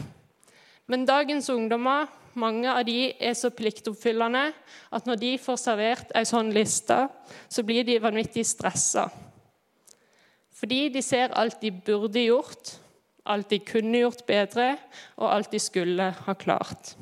men 0.86 1.04
dagens 1.06 1.50
ungdommer 1.50 2.06
mange 2.36 2.68
av 2.70 2.84
de 2.86 3.10
er 3.16 3.34
så 3.36 3.50
pliktoppfyllende 3.54 4.50
at 4.94 5.06
når 5.08 5.20
de 5.20 5.30
får 5.40 5.60
servert 5.60 6.10
ei 6.16 6.24
sånn 6.28 6.52
liste, 6.54 7.06
så 7.48 7.64
blir 7.66 7.86
de 7.86 7.96
vanvittig 8.02 8.44
stressa. 8.46 9.06
Fordi 10.56 10.88
de 10.88 11.02
ser 11.04 11.34
alt 11.36 11.60
de 11.62 11.70
burde 11.70 12.22
gjort, 12.24 12.78
alt 13.26 13.50
de 13.50 13.58
kunne 13.60 13.98
gjort 14.00 14.24
bedre, 14.26 14.76
og 15.16 15.34
alt 15.34 15.52
de 15.52 15.60
skulle 15.60 16.10
ha 16.26 16.34
klart. 16.34 16.96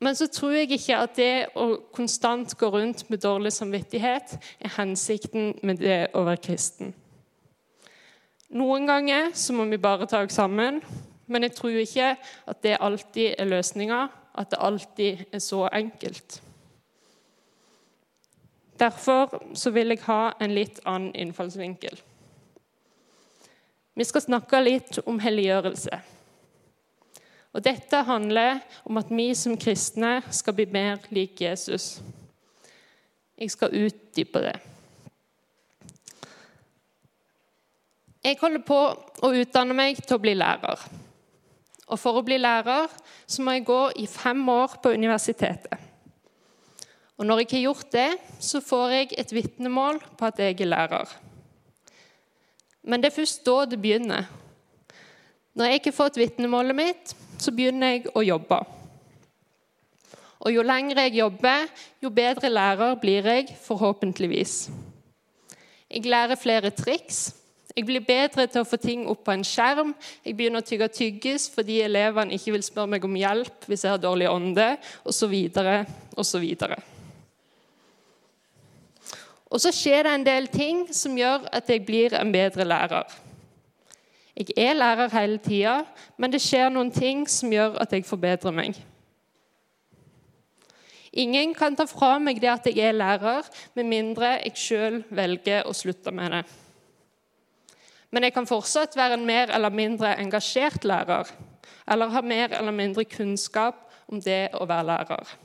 Men 0.00 0.16
så 0.16 0.26
tror 0.32 0.50
jeg 0.50 0.70
ikke 0.72 0.96
at 0.96 1.16
det 1.16 1.32
å 1.60 1.74
konstant 1.92 2.54
gå 2.56 2.68
rundt 2.72 3.04
med 3.12 3.20
dårlig 3.20 3.52
samvittighet 3.52 4.36
er 4.60 4.74
hensikten 4.78 5.52
med 5.62 5.82
det 5.84 6.06
å 6.16 6.24
være 6.24 6.40
kristen. 6.46 6.94
Noen 8.50 8.88
ganger 8.88 9.28
så 9.36 9.54
må 9.54 9.66
vi 9.70 9.78
bare 9.78 10.08
ta 10.08 10.22
oss 10.24 10.38
sammen, 10.40 10.80
men 11.30 11.46
jeg 11.46 11.54
tror 11.54 11.76
ikke 11.82 12.14
at 12.48 12.62
det 12.64 12.80
alltid 12.80 13.36
er 13.38 13.50
løsninga, 13.52 14.06
at 14.40 14.50
det 14.50 14.62
alltid 14.64 15.26
er 15.32 15.44
så 15.44 15.66
enkelt. 15.68 16.40
Derfor 18.80 19.42
så 19.54 19.70
vil 19.70 19.92
jeg 19.92 20.04
ha 20.06 20.32
en 20.40 20.54
litt 20.56 20.80
annen 20.88 21.12
innfallsvinkel. 21.12 21.98
Vi 23.94 24.06
skal 24.08 24.24
snakke 24.24 24.62
litt 24.64 24.98
om 25.04 25.20
helliggjørelse. 25.20 25.98
Og 27.50 27.64
Dette 27.66 28.04
handler 28.06 28.62
om 28.88 29.00
at 29.00 29.10
vi 29.10 29.32
som 29.34 29.58
kristne 29.60 30.20
skal 30.32 30.56
bli 30.56 30.68
mer 30.70 31.02
lik 31.12 31.42
Jesus. 31.42 31.98
Jeg 33.36 33.52
skal 33.52 33.74
utdype 33.74 34.44
det. 34.44 34.56
Jeg 38.24 38.36
holder 38.40 38.64
på 38.64 38.80
å 39.24 39.32
utdanne 39.32 39.76
meg 39.76 40.00
til 40.04 40.18
å 40.18 40.22
bli 40.22 40.34
lærer. 40.36 40.82
Og 41.90 41.98
For 41.98 42.20
å 42.20 42.24
bli 42.24 42.38
lærer 42.38 42.88
så 43.26 43.42
må 43.42 43.56
jeg 43.56 43.66
gå 43.68 43.80
i 43.98 44.06
fem 44.06 44.42
år 44.48 44.76
på 44.82 44.92
universitetet. 44.94 45.89
Og 47.20 47.26
Når 47.26 47.42
jeg 47.42 47.48
har 47.50 47.64
gjort 47.66 47.90
det, 47.92 48.10
så 48.40 48.62
får 48.64 48.92
jeg 48.94 49.08
et 49.20 49.32
vitnemål 49.36 49.98
på 50.16 50.24
at 50.24 50.38
jeg 50.40 50.56
er 50.56 50.70
lærer. 50.70 51.08
Men 52.82 53.02
det 53.02 53.10
er 53.10 53.18
først 53.18 53.44
da 53.44 53.64
det 53.68 53.76
begynner. 53.82 54.24
Når 55.52 55.68
jeg 55.68 55.82
har 55.84 55.92
fått 55.92 56.16
vitnemålet 56.16 56.76
mitt, 56.76 57.12
så 57.36 57.52
begynner 57.52 57.92
jeg 57.92 58.06
å 58.16 58.22
jobbe. 58.24 58.60
Og 60.40 60.54
jo 60.54 60.64
lenger 60.64 61.02
jeg 61.02 61.18
jobber, 61.18 61.66
jo 62.00 62.08
bedre 62.08 62.48
lærer 62.48 62.96
blir 63.02 63.28
jeg, 63.28 63.50
forhåpentligvis. 63.66 64.70
Jeg 65.90 66.06
lærer 66.08 66.40
flere 66.40 66.70
triks, 66.72 67.34
jeg 67.76 67.84
blir 67.86 68.02
bedre 68.02 68.46
til 68.50 68.64
å 68.64 68.66
få 68.66 68.78
ting 68.80 69.04
opp 69.10 69.22
på 69.26 69.34
en 69.34 69.44
skjerm. 69.46 69.92
Jeg 70.24 70.38
begynner 70.38 70.64
å 70.64 70.66
tygge 70.66 70.88
tyggis 70.94 71.46
fordi 71.52 71.82
elevene 71.84 72.34
ikke 72.34 72.56
vil 72.56 72.64
spørre 72.66 72.96
meg 72.96 73.04
om 73.06 73.14
hjelp 73.18 73.68
hvis 73.68 73.84
jeg 73.86 73.94
har 73.94 74.02
dårlig 74.02 74.30
ånde, 74.30 74.72
osv. 75.04 75.36
osv. 76.16 76.48
Og 79.50 79.58
så 79.58 79.72
skjer 79.74 80.06
det 80.06 80.12
en 80.14 80.26
del 80.26 80.46
ting 80.50 80.84
som 80.94 81.16
gjør 81.18 81.48
at 81.52 81.70
jeg 81.70 81.82
blir 81.86 82.14
en 82.14 82.30
bedre 82.32 82.64
lærer. 82.64 83.18
Jeg 84.36 84.54
er 84.56 84.78
lærer 84.78 85.10
hele 85.12 85.40
tida, 85.42 85.80
men 86.16 86.32
det 86.32 86.40
skjer 86.40 86.70
noen 86.70 86.92
ting 86.94 87.26
som 87.28 87.50
gjør 87.52 87.74
at 87.82 87.92
jeg 87.92 88.06
forbedrer 88.06 88.54
meg. 88.54 88.78
Ingen 91.12 91.52
kan 91.58 91.74
ta 91.74 91.88
fra 91.90 92.14
meg 92.22 92.38
det 92.38 92.52
at 92.52 92.70
jeg 92.70 92.78
er 92.86 92.94
lærer, 92.94 93.46
med 93.74 93.90
mindre 93.90 94.36
jeg 94.38 94.54
sjøl 94.54 95.00
velger 95.10 95.66
å 95.66 95.74
slutte 95.74 96.14
med 96.14 96.36
det. 96.36 96.44
Men 98.14 98.26
jeg 98.26 98.34
kan 98.34 98.46
fortsatt 98.46 98.94
være 98.98 99.18
en 99.18 99.26
mer 99.26 99.50
eller 99.54 99.74
mindre 99.74 100.14
engasjert 100.22 100.86
lærer, 100.86 101.26
eller 101.90 102.14
ha 102.14 102.22
mer 102.22 102.54
eller 102.54 102.74
mindre 102.74 103.04
kunnskap 103.04 103.90
om 104.06 104.22
det 104.22 104.52
å 104.54 104.66
være 104.70 104.86
lærer. 104.94 105.38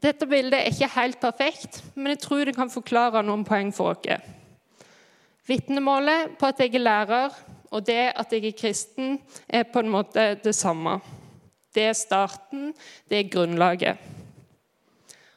Dette 0.00 0.26
bildet 0.26 0.56
er 0.56 0.70
ikke 0.72 0.94
helt 0.94 1.20
perfekt, 1.20 1.82
men 1.94 2.14
jeg 2.14 2.22
tror 2.22 2.44
det 2.48 2.56
kan 2.56 2.72
forklare 2.72 3.22
noen 3.24 3.44
poeng 3.44 3.72
for 3.74 3.92
oss. 3.92 4.28
Vitnemålet 5.48 6.38
på 6.40 6.48
at 6.48 6.60
jeg 6.62 6.74
er 6.74 6.86
lærer, 6.86 7.30
Og 7.70 7.86
det 7.86 8.12
at 8.18 8.32
jeg 8.32 8.44
er 8.46 8.56
kristen, 8.58 9.20
er 9.48 9.62
på 9.62 9.78
en 9.78 9.90
måte 9.90 10.34
det 10.44 10.54
samme. 10.54 11.00
Det 11.74 11.82
er 11.82 11.92
starten, 11.92 12.74
det 13.08 13.18
er 13.18 13.30
grunnlaget. 13.30 13.96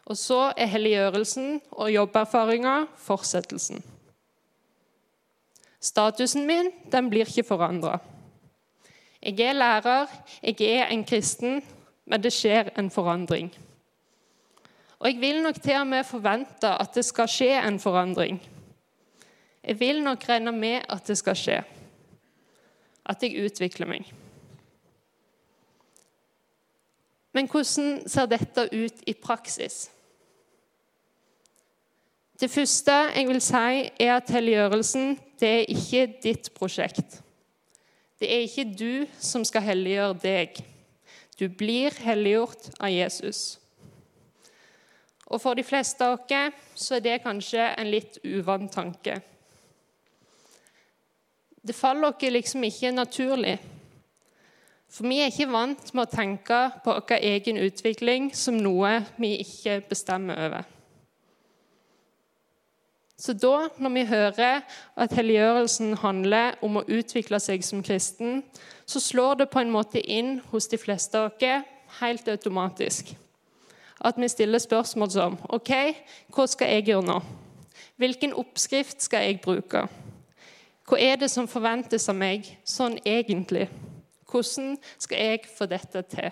Og 0.05 0.17
så 0.17 0.53
er 0.58 0.65
helliggjørelsen 0.65 1.62
og 1.72 1.91
jobberfaringa 1.93 2.88
fortsettelsen. 2.98 3.84
Statusen 5.79 6.48
min 6.48 6.72
den 6.91 7.10
blir 7.10 7.29
ikke 7.29 7.46
forandra. 7.48 8.00
Jeg 9.22 9.39
er 9.39 9.53
lærer, 9.53 10.08
jeg 10.43 10.62
er 10.62 10.88
en 10.89 11.05
kristen, 11.05 11.62
men 12.05 12.24
det 12.24 12.34
skjer 12.34 12.74
en 12.77 12.89
forandring. 12.89 13.53
Og 15.03 15.12
jeg 15.12 15.19
vil 15.19 15.41
nok 15.43 15.57
til 15.60 15.75
og 15.81 15.88
med 15.88 16.05
forvente 16.07 16.69
at 16.79 16.93
det 16.95 17.03
skal 17.03 17.27
skje 17.27 17.51
en 17.60 17.79
forandring. 17.79 18.38
Jeg 19.63 19.79
vil 19.79 20.03
nok 20.03 20.24
regne 20.29 20.51
med 20.55 20.86
at 20.89 21.07
det 21.07 21.17
skal 21.19 21.36
skje. 21.36 21.57
At 23.05 23.24
jeg 23.24 23.43
utvikler 23.43 23.89
meg. 23.89 24.07
Men 27.33 27.50
hvordan 27.51 28.07
ser 28.07 28.29
dette 28.31 28.63
ut 28.72 29.03
i 29.10 29.13
praksis? 29.13 29.89
Det 32.39 32.51
første 32.51 32.91
jeg 32.91 33.27
vil 33.27 33.41
si, 33.43 33.89
er 34.00 34.15
at 34.15 34.31
helliggjørelsen 34.31 35.17
det 35.39 35.50
er 35.50 35.74
ikke 35.74 36.05
ditt 36.24 36.48
prosjekt. 36.55 37.19
Det 38.19 38.29
er 38.31 38.45
ikke 38.45 38.69
du 38.79 39.19
som 39.19 39.43
skal 39.43 39.65
helliggjøre 39.67 40.15
deg. 40.24 40.63
Du 41.39 41.50
blir 41.50 41.91
helliggjort 42.00 42.69
av 42.79 42.93
Jesus. 42.93 43.60
Og 45.34 45.42
For 45.42 45.58
de 45.58 45.66
fleste 45.66 46.06
av 46.06 46.20
oss 46.20 46.60
så 46.78 46.98
er 47.00 47.06
det 47.06 47.22
kanskje 47.24 47.72
en 47.74 47.90
litt 47.90 48.20
uvant 48.24 48.72
tanke. 48.72 49.18
Det 51.63 51.75
faller 51.75 52.12
oss 52.12 52.28
liksom 52.30 52.63
ikke 52.68 52.92
naturlig. 52.92 53.58
For 54.94 55.10
vi 55.10 55.24
er 55.24 55.32
ikke 55.32 55.50
vant 55.50 55.90
med 55.96 56.04
å 56.06 56.12
tenke 56.12 56.60
på 56.86 56.94
vår 56.94 57.16
egen 57.18 57.58
utvikling 57.58 58.30
som 58.38 58.60
noe 58.62 59.00
vi 59.18 59.40
ikke 59.42 59.80
bestemmer 59.90 60.38
over. 60.38 60.70
Så 63.18 63.34
da, 63.34 63.70
når 63.80 63.94
vi 63.96 64.04
hører 64.10 64.62
at 65.00 65.13
helliggjørelsen 65.16 65.96
handler 66.02 66.58
om 66.66 66.78
å 66.78 66.86
utvikle 66.92 67.40
seg 67.40 67.63
som 67.63 67.82
kristen, 67.86 68.42
så 68.86 69.00
slår 69.00 69.40
det 69.40 69.50
på 69.54 69.63
en 69.63 69.72
måte 69.72 70.02
inn 70.02 70.42
hos 70.52 70.68
de 70.68 70.78
fleste 70.82 71.18
av 71.18 71.32
oss 71.32 71.70
helt 72.02 72.28
automatisk. 72.28 73.13
At 74.03 74.17
vi 74.17 74.27
stiller 74.27 74.60
spørsmål 74.60 75.12
som 75.12 75.38
OK, 75.50 75.72
hva 76.36 76.48
skal 76.48 76.74
jeg 76.74 76.89
gjøre 76.91 77.07
nå? 77.07 77.19
Hvilken 77.95 78.33
oppskrift 78.36 79.03
skal 79.03 79.27
jeg 79.27 79.41
bruke? 79.41 79.86
Hva 80.83 81.00
er 81.00 81.15
det 81.22 81.31
som 81.31 81.48
forventes 81.48 82.10
av 82.12 82.17
meg 82.19 82.50
sånn 82.67 82.98
egentlig? 83.05 83.69
Hvordan 84.27 84.75
skal 84.98 85.22
jeg 85.22 85.45
få 85.57 85.69
dette 85.72 86.01
til? 86.12 86.31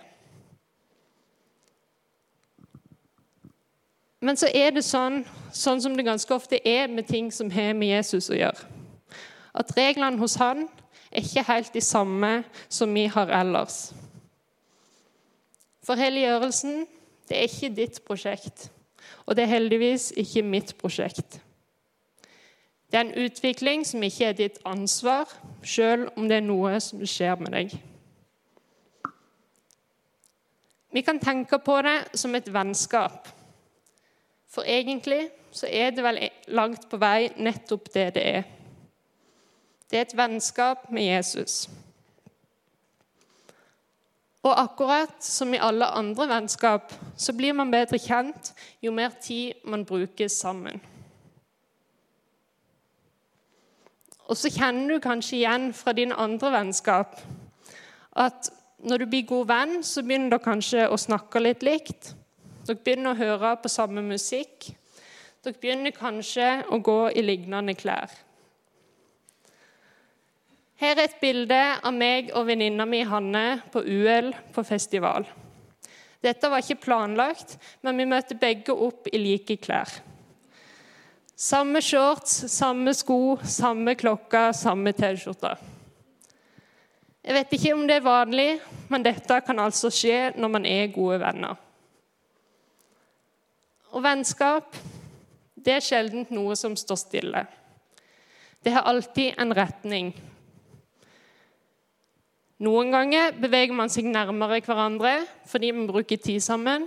Men 4.21 4.37
så 4.37 4.51
er 4.53 4.69
det 4.75 4.83
sånn, 4.85 5.23
sånn 5.49 5.81
som 5.81 5.95
det 5.97 6.05
ganske 6.05 6.33
ofte 6.35 6.59
er 6.67 6.91
med 6.91 7.07
ting 7.09 7.31
som 7.33 7.49
har 7.49 7.73
med 7.73 7.89
Jesus 7.89 8.29
å 8.29 8.37
gjøre, 8.37 8.67
at 9.57 9.73
reglene 9.77 10.21
hos 10.21 10.35
han 10.37 10.67
er 11.09 11.23
ikke 11.23 11.47
helt 11.47 11.73
de 11.73 11.81
samme 11.81 12.43
som 12.69 12.93
vi 12.93 13.07
har 13.09 13.31
ellers. 13.41 13.89
For 15.81 15.97
helliggjørelsen 15.97 16.85
det 17.31 17.37
er 17.39 17.47
ikke 17.47 17.75
ditt 17.75 18.01
prosjekt, 18.03 18.67
og 19.25 19.37
det 19.37 19.45
er 19.45 19.53
heldigvis 19.53 20.11
ikke 20.19 20.43
mitt 20.43 20.73
prosjekt. 20.77 21.39
Det 22.91 22.99
er 22.99 23.05
en 23.05 23.23
utvikling 23.23 23.85
som 23.87 24.03
ikke 24.03 24.25
er 24.27 24.35
ditt 24.35 24.57
ansvar, 24.67 25.31
sjøl 25.63 26.09
om 26.19 26.27
det 26.27 26.41
er 26.41 26.43
noe 26.43 26.75
som 26.83 26.99
skjer 27.07 27.39
med 27.39 27.55
deg. 27.55 27.77
Vi 30.91 31.03
kan 31.07 31.21
tenke 31.23 31.61
på 31.63 31.77
det 31.87 32.19
som 32.19 32.35
et 32.35 32.51
vennskap. 32.51 33.29
For 34.51 34.67
egentlig 34.67 35.29
så 35.55 35.69
er 35.71 35.95
det 35.95 36.03
vel 36.03 36.19
langt 36.51 36.89
på 36.91 36.99
vei 36.99 37.29
nettopp 37.39 37.87
det 37.93 38.09
det 38.17 38.25
er. 38.27 38.43
Det 39.87 39.99
er 39.99 40.09
et 40.09 40.17
vennskap 40.17 40.89
med 40.91 41.07
Jesus. 41.07 41.69
Og 44.41 44.57
akkurat 44.57 45.21
som 45.21 45.53
i 45.53 45.61
alle 45.61 45.85
andre 45.85 46.25
vennskap 46.31 46.93
så 47.17 47.33
blir 47.37 47.53
man 47.53 47.71
bedre 47.73 47.99
kjent 48.01 48.53
jo 48.81 48.93
mer 48.95 49.13
tid 49.21 49.61
man 49.69 49.85
bruker 49.85 50.31
sammen. 50.33 50.81
Og 54.31 54.37
så 54.39 54.49
kjenner 54.49 54.95
du 54.95 55.03
kanskje 55.03 55.41
igjen 55.41 55.69
fra 55.75 55.93
dine 55.93 56.15
andre 56.15 56.53
vennskap 56.53 57.19
at 58.17 58.49
når 58.81 59.03
du 59.03 59.05
blir 59.11 59.27
god 59.29 59.47
venn, 59.49 59.73
så 59.85 60.01
begynner 60.01 60.31
dere 60.31 60.43
kanskje 60.43 60.87
å 60.89 60.97
snakke 60.97 61.41
litt 61.43 61.61
likt. 61.61 62.13
Dere 62.65 62.79
begynner 62.81 63.13
å 63.13 63.19
høre 63.19 63.51
på 63.61 63.69
samme 63.69 64.01
musikk. 64.01 64.71
Dere 65.43 65.59
begynner 65.61 65.93
kanskje 65.93 66.63
å 66.71 66.79
gå 66.81 66.99
i 67.13 67.21
lignende 67.25 67.75
klær. 67.77 68.09
Her 70.81 70.97
er 70.97 71.03
et 71.05 71.19
bilde 71.21 71.57
av 71.85 71.93
meg 71.93 72.31
og 72.33 72.47
venninna 72.47 72.87
mi 72.89 73.03
Hanne 73.05 73.61
på 73.69 73.83
UL 73.85 74.31
på 74.53 74.63
festival. 74.65 75.27
Dette 76.21 76.49
var 76.49 76.63
ikke 76.63 76.81
planlagt, 76.81 77.53
men 77.85 78.01
vi 78.01 78.07
møtte 78.09 78.37
begge 78.37 78.73
opp 78.73 79.09
i 79.13 79.19
like 79.21 79.59
klær. 79.61 79.91
Samme 81.37 81.83
shorts, 81.85 82.33
samme 82.53 82.95
sko, 82.97 83.37
samme 83.45 83.93
klokka, 83.97 84.47
samme 84.57 84.93
T-skjorte. 84.97 85.53
Jeg 87.21 87.37
vet 87.37 87.53
ikke 87.53 87.75
om 87.77 87.85
det 87.85 87.99
er 87.99 88.05
vanlig, 88.05 88.49
men 88.89 89.05
dette 89.05 89.37
kan 89.45 89.61
altså 89.61 89.93
skje 89.93 90.31
når 90.33 90.53
man 90.55 90.65
er 90.65 90.89
gode 90.93 91.19
venner. 91.21 91.61
Og 93.93 94.01
vennskap 94.01 94.73
det 95.61 95.77
er 95.77 95.85
sjelden 95.85 96.25
noe 96.33 96.57
som 96.57 96.73
står 96.73 97.01
stille. 97.05 97.45
Det 98.65 98.73
har 98.73 98.89
alltid 98.89 99.37
en 99.37 99.53
retning. 99.53 100.13
Noen 102.61 102.91
ganger 102.93 103.31
beveger 103.41 103.73
man 103.73 103.89
seg 103.89 104.05
nærmere 104.05 104.59
hverandre 104.61 105.15
fordi 105.49 105.71
man 105.73 105.87
bruker 105.89 106.19
tid 106.21 106.43
sammen, 106.45 106.85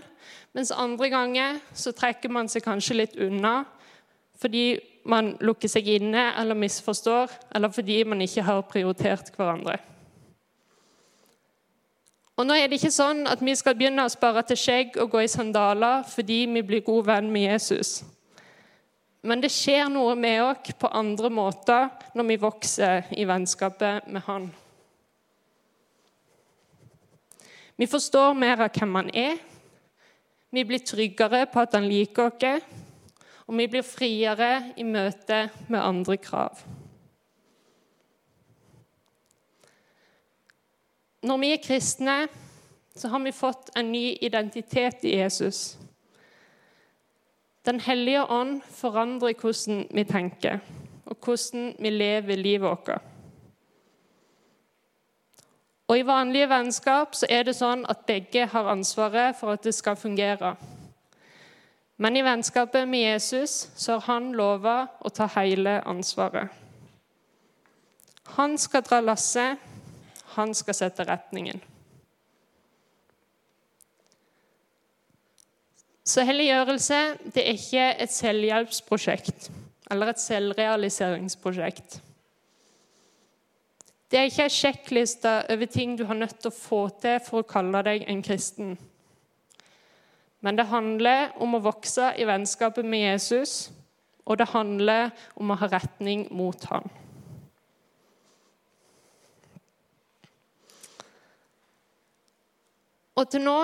mens 0.54 0.70
andre 0.70 1.08
ganger 1.10 1.56
så 1.74 1.90
trekker 1.90 2.30
man 2.30 2.46
seg 2.50 2.62
kanskje 2.62 3.00
litt 3.00 3.16
unna 3.18 3.64
fordi 4.38 4.78
man 5.10 5.32
lukker 5.42 5.70
seg 5.70 5.88
inne 5.96 6.28
eller 6.38 6.58
misforstår, 6.58 7.32
eller 7.54 7.74
fordi 7.74 8.00
man 8.06 8.22
ikke 8.24 8.44
har 8.46 8.62
prioritert 8.70 9.30
hverandre. 9.34 9.76
Og 12.34 12.46
nå 12.46 12.54
er 12.58 12.66
det 12.66 12.80
ikke 12.80 12.94
sånn 12.94 13.26
at 13.30 13.42
vi 13.42 13.54
skal 13.58 13.76
begynne 13.78 14.06
å 14.06 14.10
spare 14.10 14.42
til 14.46 14.58
skjegg 14.58 14.98
og 15.02 15.12
gå 15.12 15.22
i 15.22 15.30
sandaler 15.30 16.02
fordi 16.06 16.44
vi 16.50 16.64
blir 16.66 16.86
god 16.86 17.10
venn 17.12 17.30
med 17.34 17.48
Jesus. 17.50 18.00
Men 19.26 19.42
det 19.42 19.50
skjer 19.54 19.86
noe 19.90 20.14
med 20.18 20.42
oss 20.42 20.74
på 20.78 20.90
andre 20.90 21.30
måter 21.34 21.88
når 22.14 22.30
vi 22.30 22.42
vokser 22.42 23.10
i 23.14 23.26
vennskapet 23.26 24.10
med 24.10 24.26
Han. 24.26 24.52
Vi 27.76 27.86
forstår 27.86 28.34
mer 28.38 28.60
av 28.62 28.70
hvem 28.70 28.94
han 28.94 29.10
er. 29.14 29.38
Vi 30.54 30.62
blir 30.64 30.82
tryggere 30.86 31.46
på 31.50 31.64
at 31.64 31.74
han 31.74 31.88
liker 31.90 32.30
oss, 32.30 32.62
og 33.46 33.58
vi 33.58 33.66
blir 33.68 33.82
friere 33.82 34.50
i 34.78 34.86
møte 34.86 35.48
med 35.66 35.82
andre 35.82 36.16
krav. 36.16 36.60
Når 41.24 41.40
vi 41.40 41.50
er 41.52 41.62
kristne, 41.64 42.16
så 42.94 43.08
har 43.08 43.24
vi 43.24 43.32
fått 43.32 43.72
en 43.74 43.90
ny 43.90 44.12
identitet 44.22 45.02
i 45.02 45.16
Jesus. 45.16 45.78
Den 47.64 47.80
hellige 47.80 48.26
ånd 48.28 48.60
forandrer 48.76 49.34
hvordan 49.40 49.86
vi 49.90 50.04
tenker, 50.04 50.60
og 51.08 51.16
hvordan 51.18 51.72
vi 51.80 51.90
lever 51.90 52.38
livet 52.38 52.68
vårt. 52.68 53.13
Og 55.88 55.98
I 55.98 56.06
vanlige 56.06 56.48
vennskap 56.48 57.16
så 57.16 57.28
er 57.28 57.44
det 57.44 57.56
sånn 57.58 57.84
at 57.92 58.06
begge 58.08 58.46
har 58.48 58.70
ansvaret 58.72 59.36
for 59.36 59.52
at 59.52 59.66
det 59.66 59.74
skal 59.76 59.98
fungere. 60.00 60.54
Men 62.00 62.16
i 62.16 62.24
vennskapet 62.24 62.88
med 62.88 63.04
Jesus 63.04 63.68
så 63.76 63.98
har 63.98 64.06
han 64.08 64.32
lova 64.34 64.78
å 65.04 65.12
ta 65.14 65.28
hele 65.36 65.76
ansvaret. 65.86 66.48
Han 68.34 68.56
skal 68.58 68.82
dra 68.82 69.02
lasset, 69.04 69.60
han 70.34 70.54
skal 70.56 70.74
sette 70.74 71.04
retningen. 71.06 71.60
Så 76.04 76.24
helliggjørelse 76.26 76.98
det 77.32 77.44
er 77.44 77.60
ikke 77.60 77.84
et 78.04 78.12
selvhjelpsprosjekt 78.12 79.48
eller 79.92 80.12
et 80.12 80.20
selvrealiseringsprosjekt. 80.20 82.00
Det 84.14 84.20
er 84.20 84.28
ikke 84.30 84.44
en 84.46 84.52
sjekkliste 84.54 85.30
over 85.50 85.66
ting 85.66 85.96
du 85.98 86.04
har 86.06 86.14
nødt 86.14 86.36
til 86.38 86.52
å 86.52 86.54
få 86.54 86.84
til 87.02 87.16
for 87.26 87.42
å 87.42 87.46
kalle 87.50 87.80
deg 87.82 88.04
en 88.06 88.20
kristen. 88.22 88.76
Men 90.38 90.54
det 90.54 90.68
handler 90.70 91.32
om 91.42 91.56
å 91.58 91.60
vokse 91.64 92.12
i 92.14 92.26
vennskapet 92.28 92.86
med 92.86 93.02
Jesus, 93.02 93.72
og 94.22 94.38
det 94.38 94.46
handler 94.52 95.10
om 95.34 95.50
å 95.50 95.56
ha 95.58 95.70
retning 95.72 96.28
mot 96.30 96.68
ham. 96.70 96.86
Og 103.18 103.26
til 103.34 103.42
nå 103.42 103.58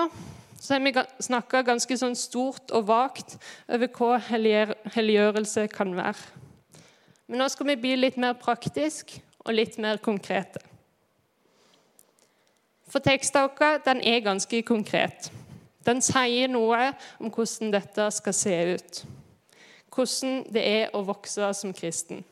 så 0.59 0.75
har 0.75 0.83
vi 0.83 0.95
snakka 1.31 1.63
ganske 1.71 2.01
sånn 2.03 2.19
stort 2.19 2.75
og 2.75 2.91
vagt 2.91 3.39
over 3.71 3.87
hva 3.87 4.19
helliggjørelse 4.27 5.69
kan 5.71 5.95
være. 5.95 6.29
Men 7.31 7.39
nå 7.39 7.51
skal 7.55 7.71
vi 7.71 7.81
bli 7.87 7.97
litt 8.03 8.19
mer 8.19 8.35
praktisk 8.35 9.21
og 9.45 9.53
litt 9.55 9.77
mer 9.81 10.01
konkrete. 10.03 10.61
For 12.91 12.99
teksten 13.03 13.47
vår 13.47 13.79
den 13.85 14.01
er 14.03 14.25
ganske 14.25 14.61
konkret. 14.67 15.31
Den 15.85 16.01
sier 16.03 16.51
noe 16.51 16.91
om 17.19 17.31
hvordan 17.31 17.71
dette 17.73 18.09
skal 18.13 18.35
se 18.35 18.57
ut. 18.75 18.99
Hvordan 19.91 20.43
det 20.53 20.65
er 20.65 20.91
å 20.95 21.01
vokse 21.07 21.53
som 21.57 21.73
kristen. 21.73 22.23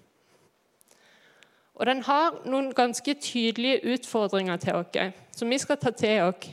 Og 1.80 1.88
den 1.88 2.04
har 2.04 2.41
noen 2.45 2.74
ganske 2.76 3.13
tydelige 3.24 3.80
utfordringer 3.95 4.60
til 4.60 4.82
oss, 4.82 5.13
som 5.32 5.50
vi 5.50 5.58
skal 5.58 5.80
ta 5.80 5.93
til 5.95 6.28
oss. 6.28 6.50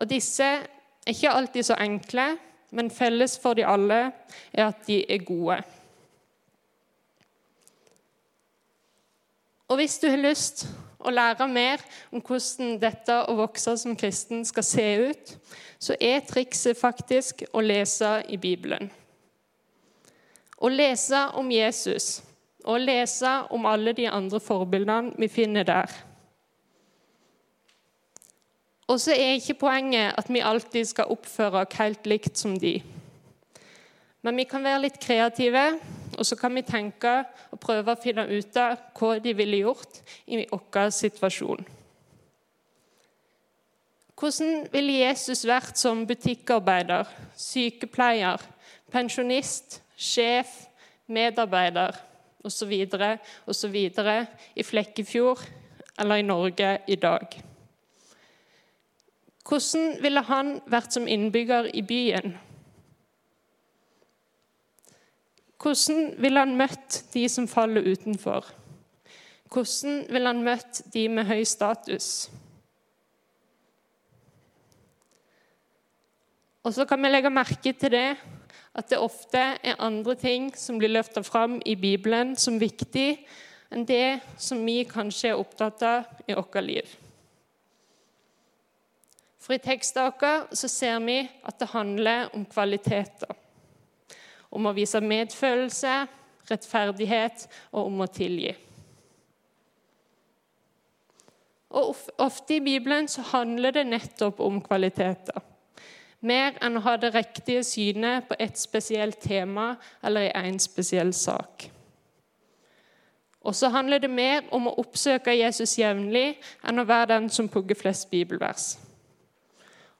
Og 0.00 0.08
disse 0.08 0.48
er 0.48 1.12
ikke 1.12 1.30
alltid 1.30 1.68
så 1.68 1.76
enkle, 1.76 2.24
men 2.72 2.90
felles 2.90 3.36
for 3.38 3.54
de 3.54 3.66
alle 3.68 4.00
er 4.52 4.64
at 4.70 4.86
de 4.86 5.02
er 5.04 5.24
gode. 5.28 5.60
Og 9.72 9.78
hvis 9.80 9.94
du 10.02 10.10
har 10.10 10.20
lyst 10.20 10.66
å 11.00 11.08
lære 11.08 11.46
mer 11.48 11.80
om 12.12 12.20
hvordan 12.20 12.74
dette 12.82 13.14
å 13.24 13.36
vokse 13.38 13.72
som 13.80 13.96
kristen 13.96 14.44
skal 14.44 14.66
se 14.68 14.84
ut, 15.08 15.30
så 15.80 15.96
er 15.96 16.20
trikset 16.28 16.76
faktisk 16.76 17.40
å 17.56 17.62
lese 17.64 18.18
i 18.28 18.36
Bibelen. 18.36 18.90
Å 20.60 20.68
lese 20.68 21.22
om 21.40 21.48
Jesus 21.48 22.20
og 22.68 22.84
lese 22.84 23.30
om 23.50 23.64
alle 23.66 23.96
de 23.96 24.10
andre 24.12 24.38
forbildene 24.44 25.16
vi 25.16 25.32
finner 25.32 25.64
der. 25.64 25.96
Og 28.92 29.00
så 29.00 29.16
er 29.16 29.38
ikke 29.38 29.62
poenget 29.64 30.12
at 30.20 30.28
vi 30.28 30.44
alltid 30.44 30.84
skal 30.92 31.16
oppføre 31.16 31.64
oss 31.64 31.78
helt 31.80 32.06
likt 32.06 32.36
som 32.36 32.58
de. 32.60 32.76
Men 34.22 34.38
vi 34.38 34.46
kan 34.46 34.62
være 34.62 34.84
litt 34.84 34.98
kreative, 35.02 35.64
og 36.18 36.26
så 36.26 36.36
kan 36.38 36.54
vi 36.54 36.62
tenke 36.62 37.12
og 37.50 37.60
prøve 37.62 37.94
å 37.94 38.00
finne 38.00 38.26
ut 38.30 38.58
av 38.60 38.76
hva 38.98 39.16
de 39.22 39.32
ville 39.34 39.62
gjort 39.64 40.02
i 40.26 40.44
vår 40.50 40.92
situasjon. 40.94 41.64
Hvordan 44.22 44.68
ville 44.70 45.00
Jesus 45.00 45.42
vært 45.48 45.80
som 45.80 46.04
butikkarbeider, 46.06 47.08
sykepleier, 47.34 48.38
pensjonist, 48.92 49.80
sjef, 49.98 50.52
medarbeider 51.10 51.96
osv. 52.46 52.70
osv. 53.50 53.80
i 54.54 54.62
Flekkefjord 54.62 55.42
eller 55.98 56.22
i 56.22 56.28
Norge 56.28 56.76
i 56.86 57.00
dag? 57.02 57.34
Hvordan 59.42 59.96
ville 60.04 60.22
han 60.30 60.54
vært 60.70 60.94
som 60.94 61.08
innbygger 61.10 61.72
i 61.74 61.82
byen? 61.82 62.36
Hvordan 65.62 66.14
ville 66.18 66.42
han 66.42 66.56
møtt 66.58 67.04
de 67.14 67.22
som 67.30 67.46
faller 67.46 67.86
utenfor? 67.86 68.48
Hvordan 69.52 70.00
ville 70.10 70.26
han 70.26 70.42
møtt 70.42 70.80
de 70.90 71.04
med 71.12 71.28
høy 71.28 71.44
status? 71.46 72.08
Og 76.62 76.74
så 76.74 76.86
kan 76.86 77.02
vi 77.02 77.10
legge 77.10 77.30
merke 77.30 77.72
til 77.74 77.94
det 77.94 78.08
at 78.72 78.88
det 78.88 78.98
ofte 79.02 79.38
er 79.38 79.80
andre 79.82 80.14
ting 80.16 80.50
som 80.56 80.78
blir 80.80 80.94
løfta 80.94 81.22
fram 81.22 81.58
i 81.68 81.74
Bibelen 81.76 82.34
som 82.40 82.58
viktig, 82.60 83.20
enn 83.72 83.84
det 83.88 84.22
som 84.40 84.62
vi 84.64 84.82
kanskje 84.88 85.32
er 85.32 85.40
opptatt 85.40 85.84
av 85.84 86.26
i 86.26 86.36
vårt 86.38 86.58
liv. 86.64 86.96
For 89.42 89.56
i 89.56 89.62
teksten 89.62 90.10
vår 90.22 90.56
ser 90.56 90.98
vi 91.04 91.18
at 91.42 91.58
det 91.58 91.70
handler 91.74 92.30
om 92.34 92.46
kvaliteter. 92.46 93.41
Om 94.52 94.68
å 94.68 94.74
vise 94.76 95.00
medfølelse, 95.00 96.02
rettferdighet 96.50 97.46
og 97.72 97.86
om 97.86 98.04
å 98.04 98.10
tilgi. 98.12 98.52
Og 101.72 101.96
Ofte 102.20 102.58
i 102.58 102.60
Bibelen 102.60 103.08
så 103.08 103.24
handler 103.32 103.72
det 103.72 103.86
nettopp 103.88 104.40
om 104.44 104.60
kvaliteter. 104.60 105.40
Mer 106.20 106.58
enn 106.62 106.76
å 106.78 106.82
ha 106.84 106.98
det 107.00 107.14
riktige 107.16 107.64
synet 107.66 108.28
på 108.28 108.36
et 108.38 108.58
spesielt 108.60 109.18
tema 109.24 109.72
eller 110.04 110.28
i 110.28 110.34
en 110.50 110.60
spesiell 110.62 111.10
sak. 111.16 111.66
Og 113.42 113.56
så 113.58 113.72
handler 113.74 113.98
det 113.98 114.10
mer 114.10 114.44
om 114.54 114.68
å 114.70 114.76
oppsøke 114.78 115.34
Jesus 115.34 115.74
jevnlig 115.80 116.36
enn 116.62 116.78
å 116.78 116.86
være 116.86 117.16
den 117.16 117.30
som 117.32 117.48
pugger 117.50 117.78
flest 117.78 118.06
bibelvers. 118.12 118.76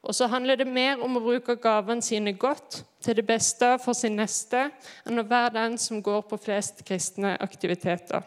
Og 0.03 0.15
så 0.15 0.27
handler 0.27 0.59
det 0.59 0.67
mer 0.67 1.03
om 1.03 1.17
å 1.17 1.23
bruke 1.23 1.55
gavene 1.63 2.03
sine 2.03 2.35
godt, 2.35 2.83
til 3.03 3.17
det 3.19 3.27
beste 3.27 3.69
for 3.83 3.99
sin 3.99 4.17
neste, 4.19 4.69
enn 5.07 5.19
å 5.19 5.27
være 5.27 5.55
den 5.57 5.79
som 5.79 6.03
går 6.03 6.25
på 6.27 6.39
flest 6.43 6.83
kristne 6.87 7.37
aktiviteter. 7.43 8.23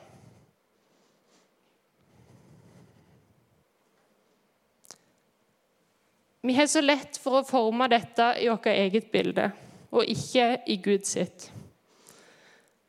Vi 6.46 6.54
har 6.54 6.68
så 6.70 6.82
lett 6.84 7.18
for 7.18 7.40
å 7.40 7.48
forme 7.48 7.88
dette 7.90 8.28
i 8.38 8.48
vårt 8.52 8.68
eget 8.70 9.08
bilde, 9.12 9.50
og 9.92 10.06
ikke 10.12 10.60
i 10.70 10.76
Gud 10.78 11.08
sitt. 11.10 11.50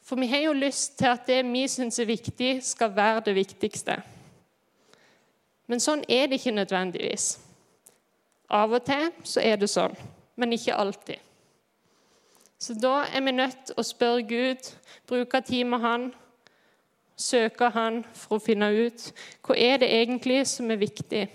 For 0.06 0.20
vi 0.20 0.28
har 0.30 0.44
jo 0.44 0.52
lyst 0.54 0.98
til 1.00 1.08
at 1.10 1.24
det 1.26 1.40
vi 1.48 1.64
syns 1.70 1.98
er 1.98 2.10
viktig, 2.10 2.60
skal 2.62 2.92
være 2.94 3.24
det 3.26 3.34
viktigste. 3.38 3.96
Men 5.66 5.82
sånn 5.82 6.04
er 6.06 6.28
det 6.28 6.38
ikke 6.38 6.54
nødvendigvis. 6.54 7.45
Av 8.48 8.72
og 8.72 8.84
til 8.86 9.08
så 9.26 9.42
er 9.42 9.56
det 9.58 9.68
sånn, 9.70 9.96
men 10.38 10.54
ikke 10.54 10.76
alltid. 10.76 11.18
Så 12.58 12.76
da 12.78 13.02
er 13.12 13.24
vi 13.26 13.34
nødt 13.34 13.58
til 13.68 13.76
å 13.76 13.84
spørre 13.84 14.22
Gud, 14.22 14.70
bruke 15.06 15.40
tid 15.44 15.66
med 15.68 15.82
Han, 15.82 16.06
søke 17.16 17.68
Han 17.74 18.04
for 18.14 18.36
å 18.36 18.44
finne 18.44 18.70
ut 18.72 19.10
hva 19.44 19.56
er 19.56 19.82
det 19.82 19.90
egentlig 19.92 20.44
som 20.48 20.70
er 20.70 20.80
viktig. 20.80 21.26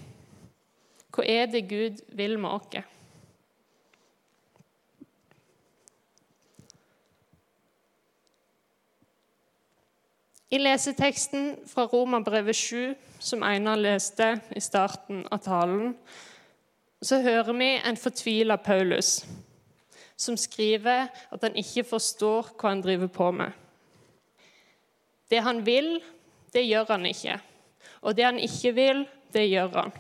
Hva 1.11 1.27
er 1.27 1.51
det 1.51 1.67
Gud 1.67 2.01
vil 2.15 2.37
med 2.39 2.49
oss? 2.55 2.87
I 10.51 10.59
leseteksten 10.59 11.53
fra 11.67 11.85
Romerbrevet 11.87 12.55
7, 12.55 12.95
som 13.23 13.43
Einar 13.47 13.79
leste 13.79 14.33
i 14.51 14.59
starten 14.59 15.23
av 15.31 15.39
talen, 15.45 15.93
så 17.01 17.21
hører 17.21 17.53
vi 17.57 17.69
en 17.77 17.97
fortvila 17.97 18.57
Paulus 18.61 19.23
som 20.21 20.37
skriver 20.37 21.07
at 21.33 21.41
han 21.41 21.57
ikke 21.57 21.83
forstår 21.95 22.51
hva 22.53 22.69
han 22.69 22.83
driver 22.85 23.09
på 23.09 23.31
med. 23.33 23.51
Det 25.31 25.41
han 25.41 25.63
vil, 25.65 25.95
det 26.53 26.67
gjør 26.67 26.91
han 26.93 27.07
ikke. 27.09 27.39
Og 28.05 28.15
det 28.17 28.27
han 28.27 28.39
ikke 28.39 28.73
vil, 28.77 29.05
det 29.33 29.47
gjør 29.49 29.73
han. 29.79 29.93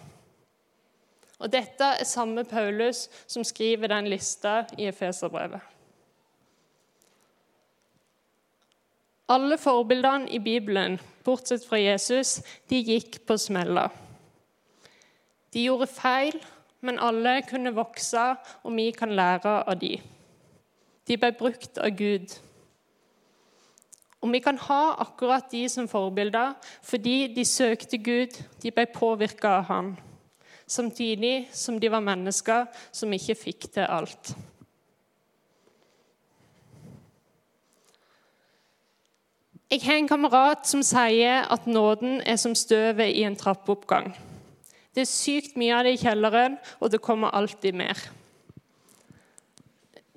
Og 1.41 1.49
Dette 1.49 1.87
er 1.97 2.05
samme 2.05 2.43
Paulus 2.45 3.07
som 3.25 3.45
skriver 3.47 3.89
den 3.89 4.11
lista 4.11 4.61
i 4.77 4.85
Efeserbrevet. 4.91 5.61
Alle 9.31 9.57
forbildene 9.57 10.29
i 10.29 10.41
Bibelen, 10.43 10.99
bortsett 11.23 11.63
fra 11.65 11.79
Jesus, 11.79 12.41
de 12.69 12.81
gikk 12.83 13.21
på 13.25 13.37
smeller. 13.39 13.89
De 15.55 15.63
gjorde 15.63 15.87
feil 15.87 16.35
men 16.81 16.99
alle 16.99 17.41
kunne 17.49 17.73
vokse, 17.75 18.23
og 18.63 18.75
vi 18.75 18.91
kan 18.91 19.13
lære 19.15 19.61
av 19.69 19.77
de. 19.81 19.95
De 21.07 21.17
ble 21.17 21.31
brukt 21.37 21.77
av 21.77 21.93
Gud. 21.97 22.33
Og 24.21 24.29
vi 24.33 24.39
kan 24.39 24.57
ha 24.67 24.81
akkurat 25.01 25.49
de 25.51 25.63
som 25.69 25.89
forbilder 25.89 26.53
fordi 26.85 27.33
de 27.35 27.45
søkte 27.45 27.97
Gud, 27.97 28.37
de 28.61 28.71
ble 28.71 28.85
påvirka 28.93 29.57
av 29.57 29.67
Han, 29.69 29.91
samtidig 30.67 31.49
som 31.53 31.79
de 31.79 31.89
var 31.91 32.05
mennesker 32.05 32.69
som 32.91 33.13
ikke 33.13 33.35
fikk 33.35 33.71
til 33.73 33.89
alt. 33.89 34.35
Jeg 39.71 39.85
har 39.85 40.01
en 40.01 40.07
kamerat 40.07 40.67
som 40.67 40.81
sier 40.83 41.45
at 41.47 41.67
nåden 41.67 42.19
er 42.27 42.35
som 42.35 42.51
støvet 42.55 43.15
i 43.15 43.23
en 43.23 43.37
trappeoppgang. 43.39 44.11
Det 44.95 45.05
er 45.05 45.07
sykt 45.07 45.55
mye 45.59 45.75
av 45.77 45.85
det 45.87 45.95
i 45.95 46.01
kjelleren, 46.01 46.57
og 46.79 46.91
det 46.91 47.01
kommer 47.03 47.31
alltid 47.35 47.77
mer. 47.79 47.99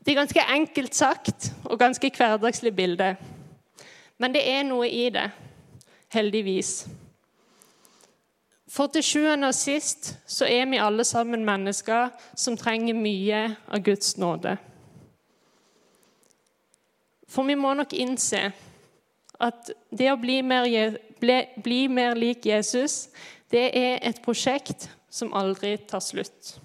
Det 0.05 0.13
er 0.13 0.21
ganske 0.21 0.43
enkelt 0.53 0.95
sagt 0.95 1.53
og 1.65 1.79
ganske 1.81 2.11
hverdagslig 2.13 2.75
bilde. 2.77 3.15
Men 4.19 4.35
det 4.35 4.43
er 4.51 4.67
noe 4.67 4.89
i 4.91 5.07
det, 5.15 5.31
heldigvis. 6.13 6.85
For 8.75 8.91
til 8.91 9.05
sjuende 9.07 9.49
og 9.49 9.55
sist 9.55 10.17
så 10.27 10.49
er 10.51 10.67
vi 10.67 10.83
alle 10.83 11.05
sammen 11.07 11.45
mennesker 11.47 12.11
som 12.35 12.57
trenger 12.59 12.97
mye 12.99 13.47
av 13.71 13.83
Guds 13.87 14.17
nåde. 14.19 14.57
For 17.31 17.47
vi 17.47 17.55
må 17.59 17.73
nok 17.75 17.95
innse 17.95 18.49
at 19.43 19.71
det 19.91 20.11
å 20.13 20.19
bli 20.19 20.41
mer, 20.47 20.67
bli, 21.21 21.79
mer 21.91 22.19
lik 22.19 22.47
Jesus, 22.47 23.09
det 23.55 23.69
er 23.79 24.01
et 24.03 24.19
prosjekt 24.25 24.88
som 25.14 25.35
aldri 25.37 25.77
tar 25.87 26.03
slutt. 26.03 26.57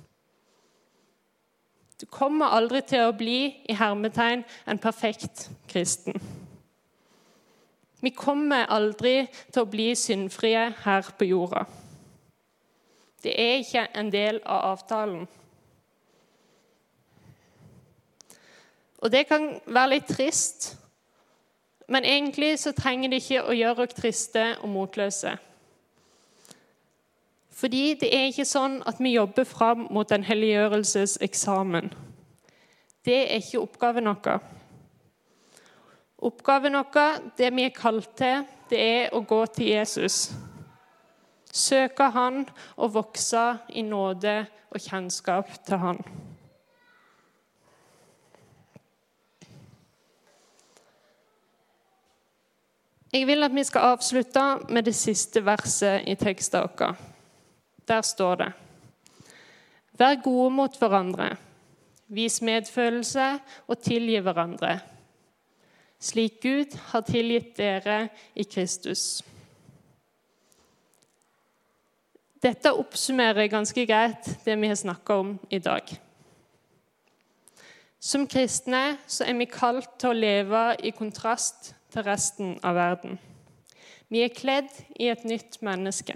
Du 2.01 2.07
kommer 2.09 2.55
aldri 2.55 2.81
til 2.87 3.03
å 3.05 3.15
bli 3.15 3.39
i 3.69 3.75
hermetegn 3.77 4.41
en 4.65 4.79
perfekt 4.81 5.49
kristen. 5.69 6.15
Vi 7.99 8.13
kommer 8.15 8.69
aldri 8.71 9.27
til 9.51 9.61
å 9.61 9.69
bli 9.69 9.91
syndfrie 9.99 10.69
her 10.85 11.11
på 11.19 11.27
jorda. 11.27 11.65
Det 13.19 13.33
er 13.35 13.59
ikke 13.59 13.83
en 13.99 14.09
del 14.13 14.39
av 14.45 14.71
avtalen. 14.71 15.27
Og 18.99 19.11
det 19.11 19.25
kan 19.27 19.51
være 19.67 19.91
litt 19.93 20.07
trist, 20.07 20.71
men 21.87 22.07
egentlig 22.07 22.55
så 22.59 22.71
trenger 22.75 23.11
det 23.11 23.21
ikke 23.21 23.43
å 23.43 23.55
gjøre 23.55 23.85
oss 23.85 23.99
triste 23.99 24.47
og 24.63 24.71
motløse. 24.71 25.35
Fordi 27.59 27.97
det 27.99 28.07
er 28.15 28.29
ikke 28.29 28.47
sånn 28.47 28.77
at 28.87 29.01
vi 29.03 29.17
jobber 29.17 29.43
fram 29.47 29.89
mot 29.91 30.11
en 30.15 30.23
helliggjørelseseksamen. 30.23 31.89
Det 33.03 33.17
er 33.25 33.41
ikke 33.41 33.59
oppgaven 33.65 34.07
vår. 34.07 34.37
Oppgaven 36.29 36.77
vår, 36.79 37.19
det 37.35 37.49
vi 37.57 37.65
er 37.67 37.75
kalt 37.75 38.13
til, 38.19 38.45
det 38.71 38.79
er 38.79 39.17
å 39.17 39.19
gå 39.27 39.41
til 39.57 39.73
Jesus. 39.73 40.29
Søke 41.51 42.07
Han 42.13 42.45
og 42.77 42.93
vokse 42.95 43.43
i 43.75 43.83
nåde 43.83 44.37
og 44.69 44.79
kjennskap 44.79 45.51
til 45.67 45.83
Han. 45.83 46.03
Jeg 53.09 53.25
vil 53.25 53.43
at 53.43 53.55
vi 53.55 53.63
skal 53.65 53.95
avslutte 53.97 54.47
med 54.69 54.85
det 54.85 54.95
siste 54.95 55.41
verset 55.41 56.05
i 56.07 56.15
teksten 56.15 56.69
vår. 56.79 57.08
Der 57.89 58.01
står 58.01 58.35
det 58.35 58.51
Vær 59.99 60.21
gode 60.23 60.51
mot 60.55 60.77
hverandre, 60.79 61.33
vis 62.07 62.37
medfølelse 62.41 63.25
og 63.67 63.81
tilgi 63.83 64.21
hverandre, 64.23 64.77
slik 65.99 66.37
Gud 66.41 66.77
har 66.93 67.03
tilgitt 67.03 67.57
dere 67.57 67.97
i 68.35 68.45
Kristus. 68.47 69.19
Dette 72.39 72.71
oppsummerer 72.71 73.51
ganske 73.51 73.83
greit 73.83 74.31
det 74.45 74.55
vi 74.61 74.71
har 74.71 74.79
snakka 74.79 75.19
om 75.19 75.35
i 75.51 75.59
dag. 75.59 75.83
Som 77.99 78.23
kristne 78.31 78.97
så 79.07 79.27
er 79.27 79.35
vi 79.35 79.51
kalt 79.51 79.97
til 79.99 80.13
å 80.13 80.19
leve 80.21 80.63
i 80.79 80.95
kontrast 80.95 81.73
til 81.91 82.07
resten 82.07 82.55
av 82.63 82.79
verden. 82.79 83.19
Vi 84.07 84.23
er 84.23 84.31
kledd 84.31 84.71
i 84.95 85.11
et 85.11 85.27
nytt 85.27 85.59
menneske. 85.65 86.15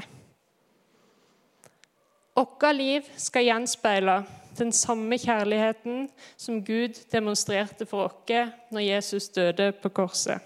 Vårt 2.34 2.64
liv 2.76 3.06
skal 3.18 3.46
gjenspeile 3.46 4.24
den 4.58 4.72
samme 4.74 5.18
kjærligheten 5.18 6.08
som 6.38 6.64
Gud 6.66 6.98
demonstrerte 7.12 7.86
for 7.86 8.10
oss 8.10 8.72
når 8.72 8.80
Jesus 8.80 9.30
døde 9.30 9.72
på 9.72 9.90
korset. 9.90 10.42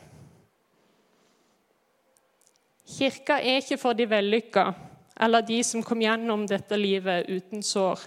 Kirka 2.88 3.40
er 3.40 3.62
ikke 3.62 3.78
for 3.78 3.94
de 3.94 4.08
vellykka 4.10 4.72
eller 5.20 5.42
de 5.42 5.64
som 5.64 5.84
kom 5.84 6.02
gjennom 6.02 6.46
dette 6.48 6.78
livet 6.78 7.28
uten 7.30 7.64
sår. 7.64 8.00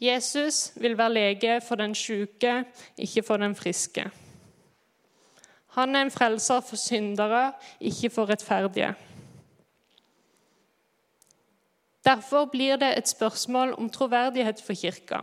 Jesus 0.00 0.72
vil 0.80 0.96
være 0.98 1.12
lege 1.12 1.60
for 1.60 1.76
den 1.76 1.94
syke, 1.94 2.64
ikke 2.96 3.22
for 3.22 3.36
den 3.36 3.54
friske. 3.54 4.06
Han 5.76 5.96
er 5.96 6.02
en 6.02 6.10
frelser 6.10 6.60
for 6.60 6.76
syndere, 6.76 7.52
ikke 7.80 8.10
for 8.10 8.30
rettferdige. 8.30 8.94
Derfor 12.04 12.44
blir 12.44 12.76
det 12.76 12.98
et 12.98 13.08
spørsmål 13.08 13.74
om 13.78 13.90
troverdighet 13.90 14.62
for 14.64 14.74
Kirka. 14.74 15.18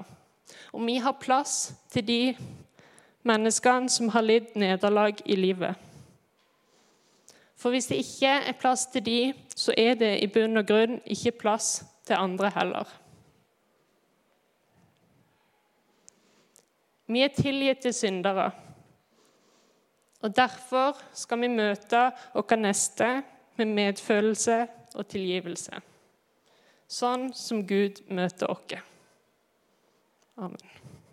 Om 0.73 0.85
vi 0.85 0.95
har 0.95 1.17
plass 1.21 1.73
til 1.89 2.07
de 2.07 2.37
menneskene 3.23 3.89
som 3.89 4.09
har 4.09 4.21
lidd 4.21 4.53
nederlag 4.55 5.17
i 5.25 5.35
livet. 5.35 5.75
For 7.57 7.73
hvis 7.73 7.89
det 7.89 7.97
ikke 7.97 8.27
er 8.27 8.59
plass 8.59 8.85
til 8.85 9.05
de, 9.05 9.33
så 9.55 9.73
er 9.77 9.93
det 9.93 10.19
i 10.21 10.29
bunn 10.29 10.57
og 10.57 10.67
grunn 10.67 10.99
ikke 11.05 11.31
plass 11.31 11.81
til 12.05 12.13
andre 12.13 12.51
heller. 12.53 12.85
Vi 17.07 17.23
er 17.23 17.33
tilgitt 17.33 17.81
til 17.81 17.93
syndere. 17.93 18.51
Og 20.21 20.35
Derfor 20.35 20.97
skal 21.13 21.41
vi 21.41 21.47
møte 21.47 22.11
vår 22.33 22.55
neste 22.55 23.23
med 23.57 23.65
medfølelse 23.65 24.67
og 24.95 25.07
tilgivelse 25.07 25.81
sånn 26.87 27.31
som 27.35 27.63
Gud 27.67 28.03
møter 28.09 28.51
oss. 28.51 28.79
Amen. 30.37 30.86